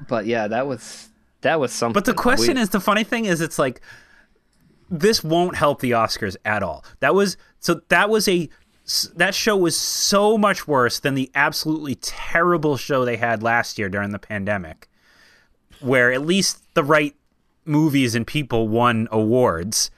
[0.09, 1.11] but yeah, that was
[1.43, 1.95] that was something.
[1.95, 3.81] But the question is, the funny thing is, it's like
[4.91, 6.85] this won't help the Oscars at all.
[7.01, 7.81] That was so.
[7.89, 8.49] That was a
[9.15, 13.89] that show was so much worse than the absolutely terrible show they had last year
[13.89, 14.89] during the pandemic,
[15.81, 17.15] where at least the right
[17.71, 19.91] movies and people won awards.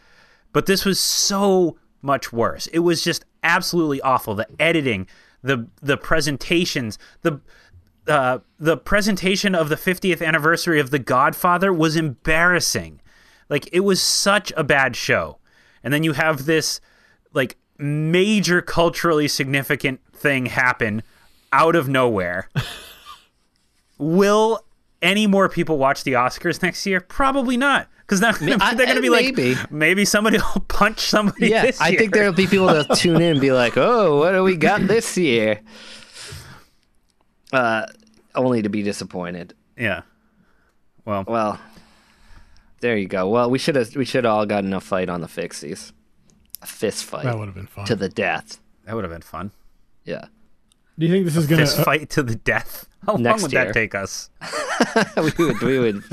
[0.52, 2.66] But this was so much worse.
[2.68, 4.34] It was just absolutely awful.
[4.34, 5.08] The editing,
[5.42, 7.40] the the presentations, the
[8.06, 13.00] uh, the presentation of the 50th anniversary of The Godfather was embarrassing.
[13.48, 15.38] Like it was such a bad show.
[15.84, 16.80] And then you have this
[17.32, 21.02] like major culturally significant thing happen
[21.52, 22.48] out of nowhere.
[23.98, 24.64] Will
[25.02, 27.00] any more people watch the Oscars next year?
[27.00, 27.88] Probably not.
[28.00, 28.30] Because now
[28.60, 29.54] I- they're going to be maybe.
[29.54, 31.48] like, maybe somebody will punch somebody.
[31.48, 31.98] yeah, this I year.
[31.98, 34.80] think there'll be people that tune in and be like, "Oh, what do we got
[34.86, 35.60] this year?"
[37.52, 37.86] Uh,
[38.34, 39.54] only to be disappointed.
[39.76, 40.02] Yeah.
[41.04, 41.60] Well, Well,
[42.80, 43.28] there you go.
[43.28, 45.92] Well, we should have we should have all gotten a fight on the fixies,
[46.62, 47.84] a fist fight That would have been fun.
[47.86, 48.58] to the death.
[48.84, 49.50] that would have been fun.
[50.04, 50.24] Yeah,
[50.98, 51.62] Do you think this is gonna?
[51.62, 52.86] Fist fight to the death.
[53.06, 53.64] How long would year.
[53.64, 54.30] that take us?
[55.16, 56.04] we would we would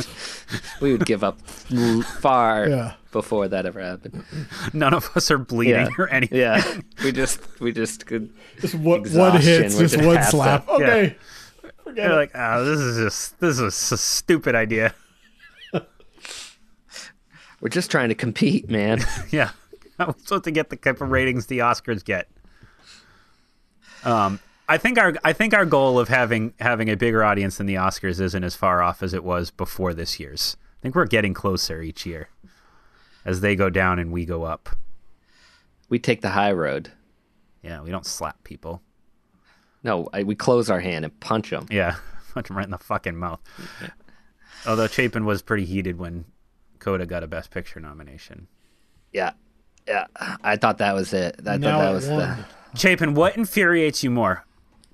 [0.82, 2.94] we would give up far Yeah.
[3.12, 4.24] before that ever happened.
[4.74, 6.40] None of us are bleeding Yeah, or anything.
[6.40, 6.80] yeah.
[7.04, 8.34] We just we just could.
[8.60, 10.68] just one, one hit, just just one have to- slap.
[10.68, 11.16] Okay.
[11.84, 12.16] Forget You're it.
[12.16, 14.94] like, oh, this is just this is a stupid idea.
[17.62, 19.02] We're just trying to compete, man.
[19.32, 19.52] yeah,
[20.00, 22.30] I'm supposed to get the type of ratings the Oscars get.
[24.06, 24.40] Um,
[24.70, 27.74] I think our I think our goal of having having a bigger audience than the
[27.74, 30.56] Oscars isn't as far off as it was before this year's.
[30.62, 32.30] I think we're getting closer each year
[33.26, 34.70] as they go down and we go up.
[35.90, 36.92] we take the high road.
[37.64, 38.84] Yeah, we don't slap people.
[39.84, 41.66] No, I, we close our hand and punch them.
[41.72, 41.96] Yeah,
[42.34, 43.42] punch them right in the fucking mouth.
[44.68, 46.26] Although Chapin was pretty heated when
[46.78, 48.48] Coda got a Best Picture nomination.
[49.12, 49.32] Yeah,
[49.88, 50.06] yeah.
[50.16, 51.38] I thought that was it.
[51.40, 52.46] I thought that was the.
[52.76, 54.46] Chapin, what infuriates you more,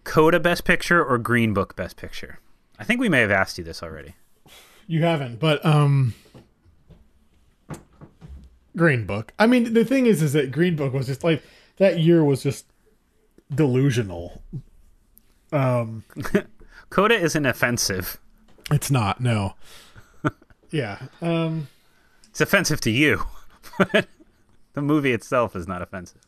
[0.05, 2.39] Coda Best Picture or Green Book Best Picture?
[2.79, 4.15] I think we may have asked you this already.
[4.87, 6.13] You haven't, but um,
[8.77, 9.33] Green Book.
[9.39, 11.43] I mean, the thing is, is that Green Book was just like
[11.77, 12.65] that year was just
[13.53, 14.41] delusional.
[15.51, 18.19] Coda isn't offensive.
[18.71, 19.19] It's not.
[19.21, 19.55] No.
[20.71, 21.07] yeah.
[21.21, 21.67] Um.
[22.29, 23.23] It's offensive to you.
[23.77, 24.07] but
[24.73, 26.24] the movie itself is not offensive.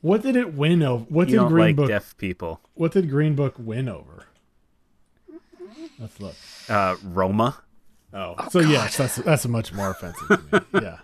[0.00, 1.04] What did it win over?
[1.08, 1.88] What You did don't Green like Book?
[1.88, 2.60] deaf people.
[2.74, 4.24] What did Green Book win over?
[5.98, 6.34] Let's look.
[6.68, 7.58] Uh, Roma.
[8.12, 10.28] Oh, so yes, that's that's much more offensive.
[10.28, 10.80] to me.
[10.82, 10.98] Yeah.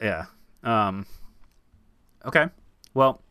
[0.00, 0.24] Yeah.
[0.62, 1.06] Um,
[2.26, 2.48] okay.
[2.94, 3.22] Well,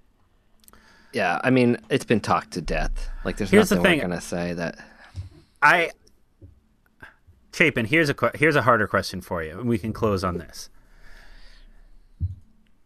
[1.14, 3.10] Yeah, I mean, it's been talked to death.
[3.24, 4.00] Like, there's Here's the nothing thing.
[4.00, 4.78] we're gonna say that.
[5.62, 5.92] I
[7.54, 10.70] Chapin, here's a here's a harder question for you, and we can close on this.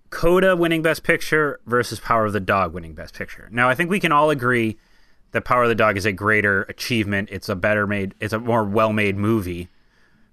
[0.09, 3.47] Coda winning Best Picture versus Power of the Dog winning Best Picture.
[3.51, 4.77] Now, I think we can all agree
[5.31, 7.29] that Power of the Dog is a greater achievement.
[7.31, 9.69] It's a better made, it's a more well made movie,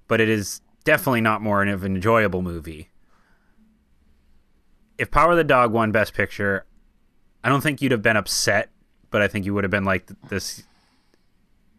[0.08, 2.90] but it is definitely not more of an enjoyable movie.
[4.96, 6.64] If Power of the Dog won Best Picture,
[7.44, 8.70] I don't think you'd have been upset,
[9.10, 10.64] but I think you would have been like this.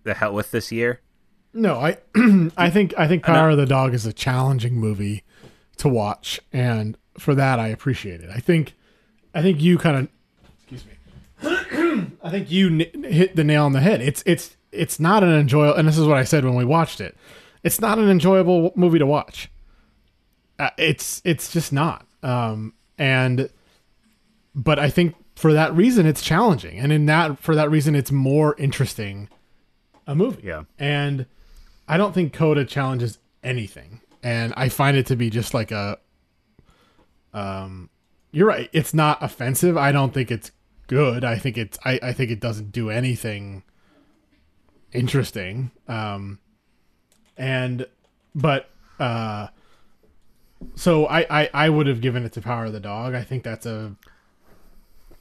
[0.03, 1.01] The hell with this year.
[1.53, 1.97] No, I
[2.55, 5.23] I think I think Power of the Dog is a challenging movie
[5.77, 8.29] to watch, and for that I appreciate it.
[8.33, 8.73] I think
[9.33, 10.09] I think you kind of
[10.59, 10.93] excuse me.
[12.23, 14.01] I think you n- hit the nail on the head.
[14.01, 17.01] It's it's it's not an enjoyable, and this is what I said when we watched
[17.01, 17.15] it.
[17.63, 19.49] It's not an enjoyable movie to watch.
[20.59, 22.05] Uh, it's it's just not.
[22.23, 23.49] Um, and
[24.55, 28.11] but I think for that reason it's challenging, and in that for that reason it's
[28.11, 29.29] more interesting
[30.07, 30.43] a movie.
[30.47, 30.63] Yeah.
[30.79, 31.25] And
[31.87, 35.99] I don't think Coda challenges anything, and I find it to be just like a.
[37.33, 37.89] Um,
[38.31, 38.69] you're right.
[38.73, 39.77] It's not offensive.
[39.77, 40.51] I don't think it's
[40.87, 41.23] good.
[41.23, 41.77] I think it's.
[41.85, 43.63] I, I think it doesn't do anything
[44.91, 45.71] interesting.
[45.87, 46.39] Um,
[47.37, 47.87] and
[48.35, 48.69] but
[48.99, 49.47] uh,
[50.75, 53.13] so I I I would have given it to Power of the Dog.
[53.13, 53.95] I think that's a.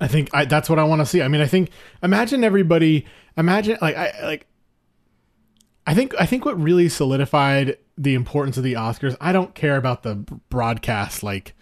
[0.01, 1.23] I think I, that's what I want to see.
[1.23, 1.71] I mean, I think
[2.03, 3.07] imagine everybody.
[3.37, 4.47] Imagine like I like.
[5.87, 9.17] I think I think what really solidified the importance of the Oscars.
[9.21, 10.17] I don't care about the
[10.51, 11.55] broadcast like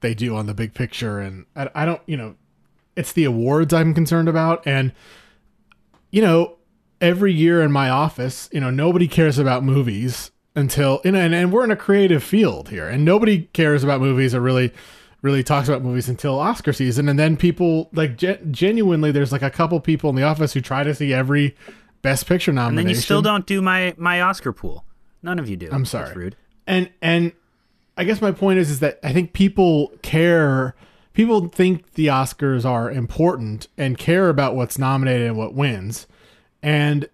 [0.00, 2.00] they do on the big picture, and I, I don't.
[2.06, 2.34] You know,
[2.96, 4.92] it's the awards I'm concerned about, and
[6.10, 6.56] you know,
[7.00, 11.34] every year in my office, you know, nobody cares about movies until you know, and,
[11.34, 14.72] and we're in a creative field here, and nobody cares about movies or really
[15.22, 19.42] really talks about movies until Oscar season, and then people like gen- genuinely, there's like
[19.42, 21.54] a couple people in the office who try to see every
[22.02, 24.86] Best Picture nomination, And then you still don't do my my Oscar pool.
[25.22, 25.68] None of you do.
[25.70, 26.06] I'm sorry.
[26.06, 26.36] That's rude.
[26.66, 27.32] and and
[28.00, 30.74] I guess my point is is that I think people care
[31.12, 36.06] people think the Oscars are important and care about what's nominated and what wins.
[36.62, 37.08] And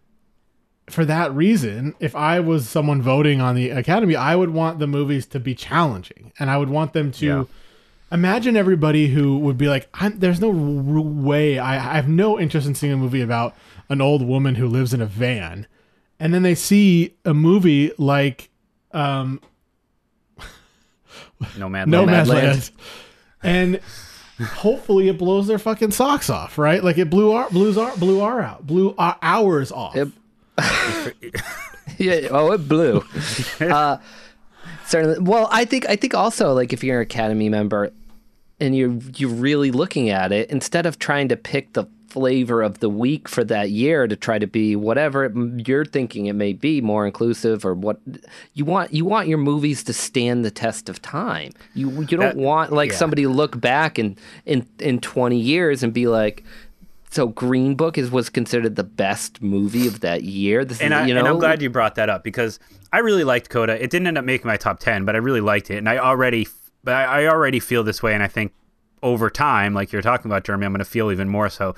[0.89, 4.87] for that reason, if I was someone voting on the Academy, I would want the
[4.87, 7.45] movies to be challenging and I would want them to Yeah.
[8.13, 12.39] imagine everybody who would be like, I'm, there's no r- way, I, I have no
[12.39, 13.57] interest in seeing a movie about
[13.89, 15.67] an old woman who lives in a van.
[16.21, 18.51] And then they see a movie like
[18.93, 19.41] um,
[21.59, 21.91] No man.
[21.91, 22.29] No Nomadland.
[22.29, 22.71] Land.
[23.43, 23.81] And
[24.45, 26.83] hopefully it blows their fucking socks off, right?
[26.83, 29.97] Like it blew our, blues our, blew our out, blew our hours off.
[29.97, 30.13] It-
[31.99, 32.29] yeah.
[32.31, 33.05] Oh, it blew.
[33.61, 33.99] uh,
[34.87, 35.19] certainly.
[35.21, 37.93] Well, I think I think also like if you're an Academy member
[38.59, 41.85] and you're you're really looking at it instead of trying to pick the
[42.17, 46.25] flavor of the week for that year to try to be whatever it- you're thinking
[46.25, 48.01] it may be more inclusive or what
[48.55, 52.21] you want you want your movies to stand the test of time you you don't
[52.21, 52.97] That- want like yeah.
[52.97, 56.43] somebody to look back in in in 20 years and be like
[57.11, 60.65] so Green Book is was considered the best movie of that year.
[60.65, 62.59] This and, is, I, you know, and I'm glad you brought that up because
[62.93, 63.75] I really liked Coda.
[63.83, 65.97] It didn't end up making my top ten, but I really liked it, and I
[65.99, 66.49] already,
[66.83, 68.53] but I, I already feel this way, and I think
[69.03, 71.75] over time, like you're talking about, Jeremy, I'm going to feel even more so.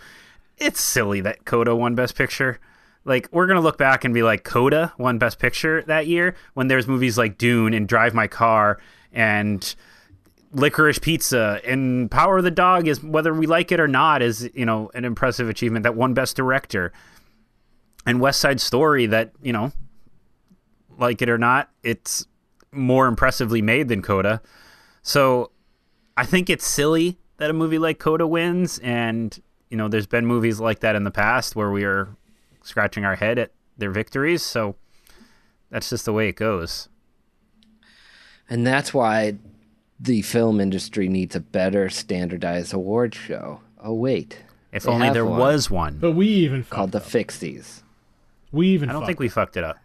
[0.59, 2.59] It's silly that Coda won Best Picture.
[3.05, 6.69] Like we're gonna look back and be like, Coda won Best Picture that year when
[6.69, 8.79] there's movies like Dune and Drive My Car
[9.13, 9.75] and
[10.53, 14.51] Licorice Pizza and Power of the Dog is whether we like it or not is
[14.55, 16.93] you know an impressive achievement that won Best Director
[18.07, 19.73] and West Side Story that you know,
[20.99, 22.27] like it or not, it's
[22.73, 24.41] more impressively made than Coda.
[25.03, 25.53] So
[26.17, 29.39] I think it's silly that a movie like Coda wins, and
[29.71, 32.09] you know, there's been movies like that in the past where we are
[32.63, 34.43] scratching our head at their victories.
[34.43, 34.77] So
[35.71, 36.89] that's just the way it goes.
[38.49, 39.37] and that's why
[40.01, 43.61] the film industry needs a better standardized award show.
[43.83, 44.39] Oh wait,
[44.73, 45.99] If they only there one was one.
[45.99, 47.19] but we even called fucked the.
[47.25, 47.83] Fixies.
[48.53, 49.77] we even I don't fucked think we fucked it up.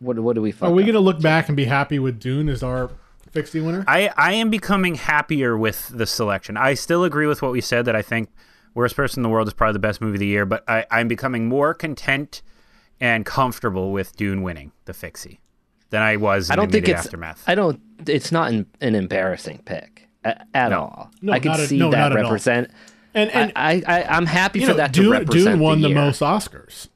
[0.00, 0.50] What what do we?
[0.52, 0.86] Fuck Are we up?
[0.88, 2.90] gonna look back and be happy with Dune as our
[3.30, 3.84] Fixie winner?
[3.88, 6.56] I, I am becoming happier with the selection.
[6.56, 8.28] I still agree with what we said that I think
[8.74, 10.86] Worst Person in the World is probably the best movie of the year, but I,
[10.90, 12.42] I'm becoming more content
[13.00, 15.40] and comfortable with Dune winning the Fixie
[15.90, 17.06] than I was in I don't the think immediate it's.
[17.06, 17.44] aftermath.
[17.46, 17.80] I don't.
[18.06, 20.80] It's not an, an embarrassing pick at, at No.
[20.80, 21.10] all.
[21.20, 22.24] No, I can not at- see no, that not at all.
[22.24, 22.70] represent.
[23.14, 25.88] And and I, I I'm happy for know, that Dune, to represent Dune won the,
[25.88, 25.96] year.
[25.98, 26.88] most Oscars.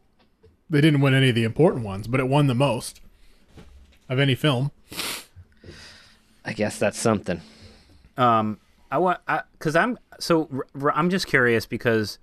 [0.71, 3.01] They didn't win any of the important ones, but it won the most
[4.09, 4.71] of any film.
[6.45, 7.41] I guess that's something.
[8.17, 8.59] Um,
[8.91, 9.21] I want
[9.59, 10.49] because I'm so
[10.95, 12.19] I'm just curious because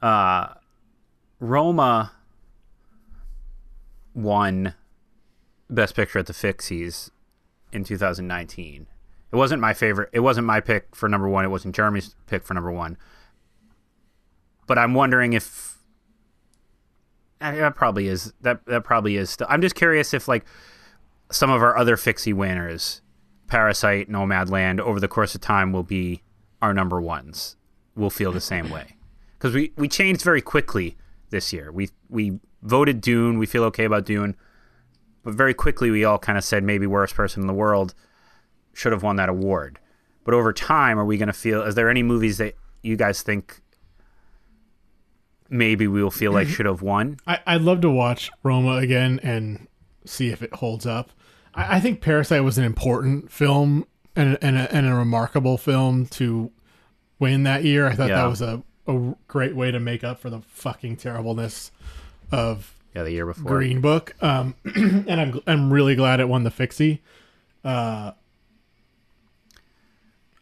[0.00, 0.54] uh,
[1.40, 2.12] Roma
[4.14, 4.74] won
[5.70, 7.10] Best Picture at the Fixies
[7.72, 8.86] in 2019.
[9.30, 10.08] It wasn't my favorite.
[10.12, 11.44] It wasn't my pick for number one.
[11.44, 12.96] It wasn't Jeremy's pick for number one.
[14.66, 15.78] But I'm wondering if
[17.40, 19.30] eh, that probably is that that probably is.
[19.30, 20.44] Still, I'm just curious if like
[21.30, 23.02] some of our other Fixie winners,
[23.48, 26.22] Parasite, Nomadland, over the course of time will be
[26.62, 27.56] our number ones.
[27.96, 28.94] Will feel the same way
[29.38, 30.96] because we we changed very quickly
[31.30, 31.72] this year.
[31.72, 33.38] We we voted Dune.
[33.38, 34.36] We feel okay about Dune,
[35.24, 37.94] but very quickly we all kind of said maybe worst person in the world
[38.72, 39.78] should have won that award.
[40.24, 41.62] But over time, are we going to feel?
[41.62, 43.60] Is there any movies that you guys think
[45.48, 46.54] maybe we will feel like mm-hmm.
[46.54, 47.18] should have won?
[47.26, 49.66] I, I'd love to watch Roma again and
[50.04, 51.10] see if it holds up.
[51.58, 53.86] I, I think Parasite was an important film
[54.16, 56.50] and, and, a, and a remarkable film to
[57.18, 57.86] win that year.
[57.86, 58.22] I thought Yeah.
[58.22, 61.70] that was a, a great way to make up for the fucking terribleness
[62.32, 63.44] of Yeah, the year before.
[63.50, 67.02] Green Book, um, and I'm I'm really glad it won the Fixie.
[67.64, 68.12] Uh,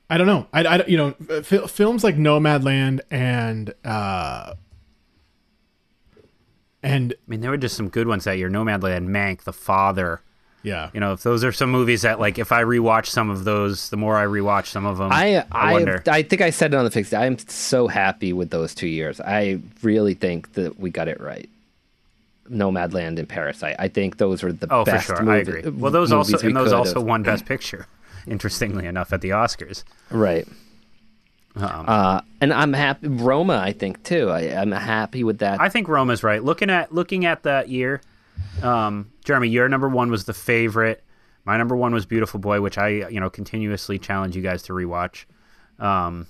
[0.08, 0.46] I don't know.
[0.52, 4.54] I, I you know f- films like Nomadland and uh,
[6.82, 8.48] and I mean, there were just some good ones that year.
[8.48, 10.20] Nomadland, Mank, The Father.
[10.66, 13.44] Yeah, You know, if those are some movies that, like, if I rewatch some of
[13.44, 16.02] those, the more I rewatch some of them, I I I, wonder.
[16.08, 17.12] I think I said it on the fix.
[17.12, 19.20] I'm so happy with those two years.
[19.20, 21.48] I really think that we got it right.
[22.50, 23.76] Nomadland and Parasite.
[23.78, 25.06] I think those were the oh, for best.
[25.06, 25.62] sure, I agree.
[25.68, 27.86] Well, those also movies we and those also have- won Best Picture.
[28.26, 29.84] Interestingly enough, at the Oscars.
[30.10, 30.46] right.
[31.54, 33.08] Um, Uh, and I'm happy.
[33.08, 34.28] Roma, I think too.
[34.30, 35.58] I, I'm happy with that.
[35.60, 36.42] I think Roma's right.
[36.44, 38.02] Looking at looking at that year,
[38.62, 41.02] um, Jeremy, your number one was the favorite.
[41.44, 44.72] My number one was Beautiful Boy, which I you know continuously challenge you guys to
[44.72, 45.24] rewatch.
[45.78, 46.26] Um,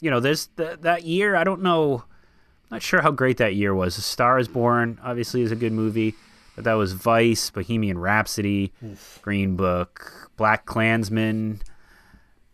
[0.00, 2.04] you know, this th- that year, I don't know.
[2.70, 3.96] I'm not sure how great that year was.
[3.98, 6.14] A Star is Born obviously is a good movie,
[6.54, 8.72] but that was Vice, Bohemian Rhapsody,
[9.22, 11.60] Green Book, BlacKkKlansman.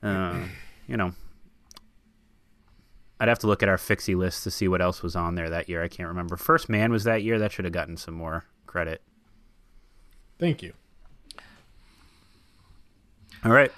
[0.02, 0.40] Uh,
[0.86, 1.12] you know,
[3.20, 5.50] I'd have to look at our fixie list to see what else was on there
[5.50, 5.82] that year.
[5.82, 6.36] I can't remember.
[6.36, 7.38] First Man was that year.
[7.38, 9.02] That should have gotten some more credit.
[10.38, 10.72] thank you.
[13.44, 13.72] All right.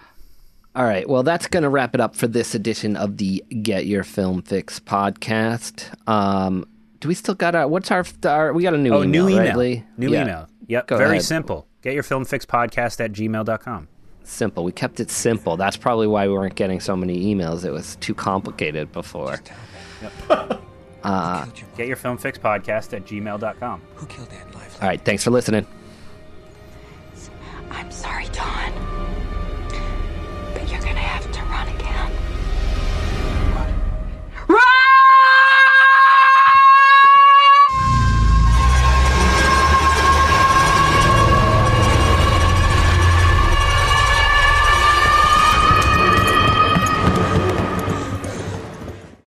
[0.74, 1.09] All right.
[1.09, 4.43] Well, that's going to wrap it up for this edition of the Get Your Film
[4.43, 5.93] Fix podcast.
[6.09, 6.64] Um,
[7.01, 7.66] do we still got our?
[7.66, 8.05] What's our?
[8.24, 9.59] our we got a new Oh, email, new right, email.
[9.59, 9.84] Lee?
[9.97, 10.22] New Yeah.
[10.22, 10.49] email.
[10.68, 10.86] Yep.
[10.86, 11.22] Go Very ahead.
[11.24, 11.66] simple.
[11.82, 13.88] Get your film fix podcast at gmail.com
[14.31, 14.64] simple.
[14.64, 15.57] We kept it simple.
[15.57, 17.64] That's probably why we weren't getting so many emails.
[17.64, 19.39] It was too complicated before.
[20.03, 20.12] Yep.
[21.05, 23.83] uh, your Get your film fix podcast at gmail.com.
[23.97, 24.81] Who killed Anne Lively?
[24.81, 25.01] All right.
[25.05, 25.66] Thanks for listening.
[27.70, 28.72] I'm sorry, Don.
[30.53, 32.11] But you're going to have to run again.
[33.55, 33.68] What?
[34.49, 35.30] Run!